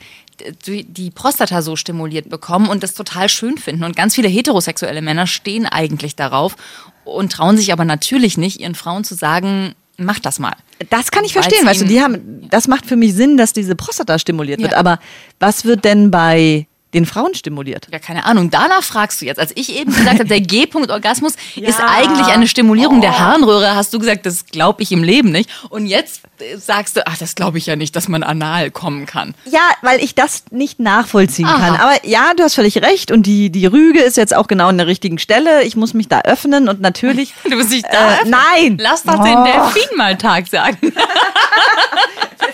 die, 0.66 1.10
Prostata 1.10 1.62
so 1.62 1.76
stimuliert 1.76 2.28
bekommen 2.28 2.68
und 2.68 2.82
das 2.82 2.94
total 2.94 3.28
schön 3.28 3.58
finden. 3.58 3.84
Und 3.84 3.96
ganz 3.96 4.14
viele 4.14 4.28
heterosexuelle 4.28 5.02
Männer 5.02 5.26
stehen 5.26 5.66
eigentlich 5.66 6.16
darauf 6.16 6.56
und 7.04 7.32
trauen 7.32 7.56
sich 7.56 7.72
aber 7.72 7.84
natürlich 7.84 8.38
nicht, 8.38 8.60
ihren 8.60 8.74
Frauen 8.74 9.04
zu 9.04 9.14
sagen, 9.14 9.74
mach 9.96 10.18
das 10.18 10.38
mal. 10.38 10.54
Das 10.90 11.10
kann 11.10 11.24
ich 11.24 11.32
verstehen, 11.32 11.66
weißt 11.66 11.82
du, 11.82 11.86
die 11.86 12.00
haben, 12.00 12.48
das 12.50 12.68
macht 12.68 12.86
für 12.86 12.96
mich 12.96 13.14
Sinn, 13.14 13.36
dass 13.36 13.52
diese 13.52 13.76
Prostata 13.76 14.18
stimuliert 14.18 14.60
wird. 14.60 14.72
Ja. 14.72 14.78
Aber 14.78 14.98
was 15.38 15.64
wird 15.64 15.84
denn 15.84 16.10
bei 16.10 16.66
den 16.94 17.06
Frauen 17.06 17.34
stimuliert? 17.34 17.88
Ja, 17.92 17.98
keine 17.98 18.24
Ahnung. 18.24 18.50
Danach 18.50 18.82
fragst 18.82 19.20
du 19.20 19.26
jetzt. 19.26 19.38
Als 19.38 19.52
ich 19.54 19.76
eben 19.78 19.92
gesagt 19.94 20.18
habe, 20.20 20.24
der 20.28 20.40
G-Punkt-Orgasmus 20.40 21.34
Ja. 21.56 21.68
ist 21.68 21.80
eigentlich 21.80 22.26
eine 22.28 22.46
Stimulierung 22.46 23.00
der 23.00 23.18
Harnröhre, 23.18 23.74
hast 23.74 23.92
du 23.92 23.98
gesagt, 23.98 24.24
das 24.26 24.46
glaube 24.46 24.82
ich 24.82 24.92
im 24.92 25.02
Leben 25.02 25.30
nicht. 25.32 25.50
Und 25.68 25.86
jetzt 25.86 26.22
äh, 26.38 26.56
sagst 26.56 26.96
du, 26.96 27.06
ach, 27.06 27.18
das 27.18 27.34
glaube 27.34 27.58
ich 27.58 27.66
ja 27.66 27.76
nicht, 27.76 27.94
dass 27.96 28.08
man 28.08 28.22
anal 28.22 28.70
kommen 28.70 29.06
kann. 29.06 29.34
Ja, 29.44 29.60
weil 29.82 30.02
ich 30.02 30.14
das 30.14 30.44
nicht 30.50 30.80
nachvollziehen 30.80 31.46
Aha. 31.46 31.58
kann. 31.58 31.76
Aber 31.80 32.06
ja, 32.06 32.32
du 32.36 32.42
hast 32.44 32.54
völlig 32.54 32.78
recht. 32.82 33.10
Und 33.10 33.24
die, 33.26 33.50
die 33.50 33.66
Rüge 33.66 34.00
ist 34.00 34.16
jetzt 34.16 34.34
auch 34.34 34.46
genau 34.46 34.68
an 34.68 34.78
der 34.78 34.86
richtigen 34.86 35.18
Stelle. 35.18 35.62
Ich 35.64 35.76
muss 35.76 35.92
mich 35.94 36.08
da 36.08 36.20
öffnen 36.22 36.68
und 36.68 36.80
natürlich. 36.80 37.34
Du 37.44 37.56
bist 37.56 37.70
nicht 37.70 37.86
da. 37.92 38.14
Äh, 38.14 38.28
nein. 38.28 38.78
Lass 38.80 39.02
doch 39.02 39.18
Oh. 39.20 39.22
den 39.24 39.44
Delfin 39.44 39.96
mal 39.96 40.16
Tag 40.16 40.46
sagen. 40.48 40.76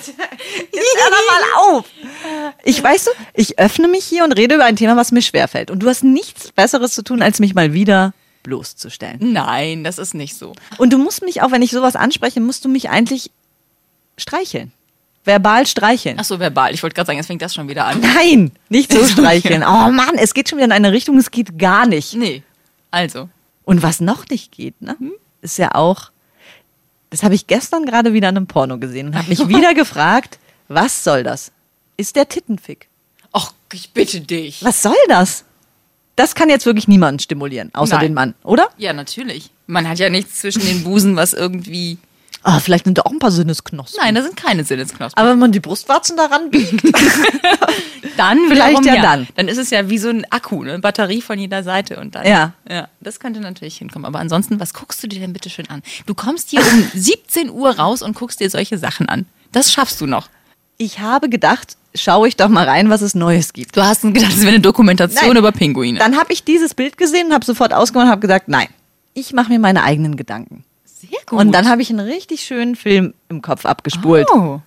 Jetzt 0.73 0.97
hör 0.99 1.11
doch 1.11 1.27
mal 1.31 1.77
auf. 1.77 1.85
Ich 2.65 2.83
weißt 2.83 3.07
du, 3.09 3.11
ich 3.35 3.59
öffne 3.59 3.89
mich 3.89 4.05
hier 4.05 4.25
und 4.25 4.33
rede 4.33 4.57
über 4.57 4.65
ein 4.65 4.77
Thema, 4.77 4.97
was 4.97 5.13
mir 5.13 5.23
schwerfällt. 5.23 5.71
Und 5.71 5.81
du 5.81 5.89
hast 5.89 6.05
nichts 6.05 6.53
Besseres 6.53 6.95
zu 6.95 7.03
tun, 7.03 7.23
als 7.23 7.39
mich 7.39 7.55
mal 7.55 7.73
wieder 7.73 8.13
bloßzustellen. 8.43 9.33
Nein, 9.33 9.85
das 9.85 9.99
ist 9.99 10.15
nicht 10.15 10.37
so. 10.37 10.55
Und 10.79 10.93
du 10.93 10.99
musst 10.99 11.23
mich 11.23 11.43
auch, 11.43 11.51
wenn 11.51 11.63
ich 11.63 11.71
sowas 11.71 11.97
anspreche, 11.97 12.41
musst 12.41 12.65
du 12.65 12.69
mich 12.69 12.91
eigentlich 12.91 13.31
streicheln. 14.17 14.73
Verbal 15.25 15.67
streicheln. 15.67 16.17
Ach 16.19 16.25
so, 16.25 16.41
verbal. 16.41 16.73
Ich 16.73 16.83
wollte 16.83 16.95
gerade 16.95 17.07
sagen, 17.09 17.19
jetzt 17.19 17.27
fängt 17.27 17.43
das 17.43 17.55
schon 17.55 17.69
wieder 17.69 17.85
an. 17.85 18.01
Nein, 18.01 18.53
nicht 18.69 18.93
so 18.93 19.05
streicheln. 19.07 19.63
Oh 19.63 19.91
Mann, 19.91 20.15
es 20.17 20.33
geht 20.33 20.49
schon 20.49 20.59
wieder 20.59 20.67
in 20.67 20.73
eine 20.73 20.93
Richtung, 20.93 21.19
es 21.19 21.31
geht 21.31 21.59
gar 21.59 21.87
nicht. 21.87 22.15
Nee. 22.15 22.43
Also. 22.91 23.29
Und 23.65 23.83
was 23.83 24.01
noch 24.01 24.27
nicht 24.29 24.53
geht, 24.53 24.81
ne? 24.81 24.97
Ist 25.43 25.59
ja 25.59 25.75
auch, 25.75 26.11
das 27.11 27.23
habe 27.23 27.35
ich 27.35 27.47
gestern 27.47 27.85
gerade 27.85 28.13
wieder 28.13 28.29
in 28.29 28.37
einem 28.37 28.47
Porno 28.47 28.79
gesehen 28.79 29.09
und 29.09 29.17
habe 29.17 29.29
mich 29.29 29.47
wieder 29.49 29.75
gefragt, 29.75 30.39
was 30.69 31.05
soll 31.05 31.23
das? 31.23 31.53
Ist 31.97 32.17
der 32.17 32.29
Tittenfick? 32.29 32.89
Ach, 33.33 33.53
ich 33.73 33.91
bitte 33.93 34.21
dich. 34.21 34.65
Was 34.65 34.83
soll 34.83 34.95
das? 35.09 35.45
Das 36.17 36.35
kann 36.35 36.49
jetzt 36.51 36.67
wirklich 36.67 36.89
niemanden 36.89 37.19
stimulieren, 37.19 37.71
außer 37.73 37.97
Nein. 37.97 38.07
den 38.07 38.15
Mann, 38.15 38.35
oder? 38.43 38.69
Ja, 38.77 38.93
natürlich. 38.93 39.51
Man 39.67 39.89
hat 39.89 39.99
ja 39.99 40.11
nichts 40.11 40.41
zwischen 40.41 40.63
den 40.63 40.85
Busen, 40.85 41.17
was 41.17 41.33
irgendwie. 41.33 41.99
Ah, 42.43 42.59
vielleicht 42.59 42.87
sind 42.87 42.97
da 42.97 43.03
auch 43.03 43.11
ein 43.11 43.19
paar 43.19 43.31
Sinnesknospen. 43.31 44.01
Nein, 44.03 44.15
da 44.15 44.23
sind 44.23 44.37
keine 44.37 44.65
Sinnesknospen. 44.65 45.21
Aber 45.21 45.31
wenn 45.33 45.39
man 45.39 45.53
die 45.53 45.61
Brustwarzen 45.61 46.17
daran 46.17 46.51
biegt, 46.51 46.83
Dann 48.17 48.39
Vielleicht 48.49 48.85
ja 48.85 48.95
ja 48.97 49.03
dann. 49.03 49.29
Dann 49.37 49.49
ist 49.49 49.59
es 49.59 49.71
ja 49.71 49.89
wie 49.89 49.99
so 49.99 50.09
ein 50.09 50.27
Akku, 50.31 50.63
eine 50.63 50.79
Batterie 50.79 51.23
von 51.23 51.39
jeder 51.39 51.63
Seite 51.63 51.99
und 52.01 52.15
dann. 52.15 52.27
Ja. 52.27 52.53
Ja, 52.69 52.89
das 53.01 53.21
könnte 53.21 53.41
natürlich 53.41 53.79
hinkommen. 53.79 54.05
Aber 54.05 54.19
ansonsten, 54.19 54.61
was 54.61 54.75
guckst 54.75 55.03
du 55.03 55.07
dir 55.07 55.21
denn 55.21 55.33
bitte 55.33 55.49
schön 55.51 55.69
an? 55.71 55.83
Du 56.07 56.15
kommst 56.15 56.51
hier 56.51 56.61
um 56.61 56.91
17 56.95 57.51
Uhr 57.51 57.71
raus 57.79 58.03
und 58.03 58.15
guckst 58.15 58.41
dir 58.41 58.51
solche 58.51 58.79
Sachen 58.79 59.09
an. 59.09 59.27
Das 59.53 59.73
schaffst 59.73 60.01
du 60.01 60.07
noch. 60.07 60.29
ich 60.77 61.01
habe 61.01 61.29
gedacht, 61.29 61.77
schaue 61.95 62.29
ich 62.29 62.37
doch 62.37 62.49
mal 62.49 62.67
rein, 62.69 62.89
was 62.91 63.03
es 63.03 63.15
Neues 63.15 63.53
gibt. 63.53 63.77
Du 63.77 63.83
hast 63.83 64.03
gedacht, 64.03 64.33
es 64.33 64.41
wäre 64.41 64.49
eine 64.49 64.61
Dokumentation 64.61 65.29
Nein. 65.29 65.37
über 65.37 65.53
Pinguine. 65.53 65.99
Dann 65.99 66.17
habe 66.19 66.33
ich 66.33 66.45
dieses 66.45 66.75
Bild 66.75 66.97
gesehen 66.97 67.29
und 67.29 67.33
habe 67.35 67.45
sofort 67.45 67.73
ausgemacht 67.75 68.07
und 68.07 68.11
habe 68.11 68.21
gesagt, 68.21 68.49
nein, 68.49 68.69
ich 69.15 69.33
mache 69.33 69.51
mir 69.51 69.59
meine 69.59 69.83
eigenen 69.83 70.17
Gedanken. 70.17 70.65
Sehr 71.01 71.19
gut. 71.27 71.39
Und 71.39 71.53
dann 71.53 71.69
habe 71.69 71.81
ich 71.81 71.91
einen 71.91 72.01
richtig 72.01 72.43
schönen 72.43 72.77
Film 72.77 73.15
im 73.29 73.41
Kopf 73.41 73.65
abgespult. 73.65 74.29
Oh. 74.35 74.61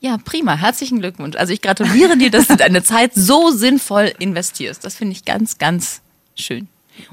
Ja, 0.00 0.16
prima. 0.24 0.54
Herzlichen 0.54 1.00
Glückwunsch. 1.00 1.36
Also 1.36 1.52
ich 1.52 1.60
gratuliere 1.60 2.16
dir, 2.16 2.30
dass 2.30 2.46
du 2.46 2.56
deine 2.56 2.82
Zeit 2.82 3.12
so 3.14 3.50
sinnvoll 3.50 4.12
investierst. 4.18 4.84
Das 4.84 4.96
finde 4.96 5.12
ich 5.12 5.24
ganz, 5.24 5.58
ganz 5.58 6.00
schön. 6.36 6.68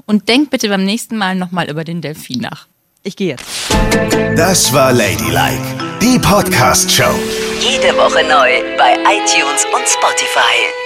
Und 0.06 0.28
denk 0.28 0.50
bitte 0.50 0.68
beim 0.68 0.84
nächsten 0.84 1.16
Mal 1.16 1.34
nochmal 1.34 1.68
über 1.68 1.84
den 1.84 2.00
Delfin 2.00 2.40
nach. 2.40 2.66
Ich 3.02 3.16
gehe 3.16 3.28
jetzt. 3.28 3.44
Das 4.36 4.72
war 4.72 4.92
Ladylike, 4.92 5.62
die 6.00 6.18
Podcast-Show. 6.18 7.14
Jede 7.60 7.96
Woche 7.96 8.22
neu 8.24 8.76
bei 8.76 8.94
iTunes 8.94 9.64
und 9.74 9.86
Spotify. 9.86 10.85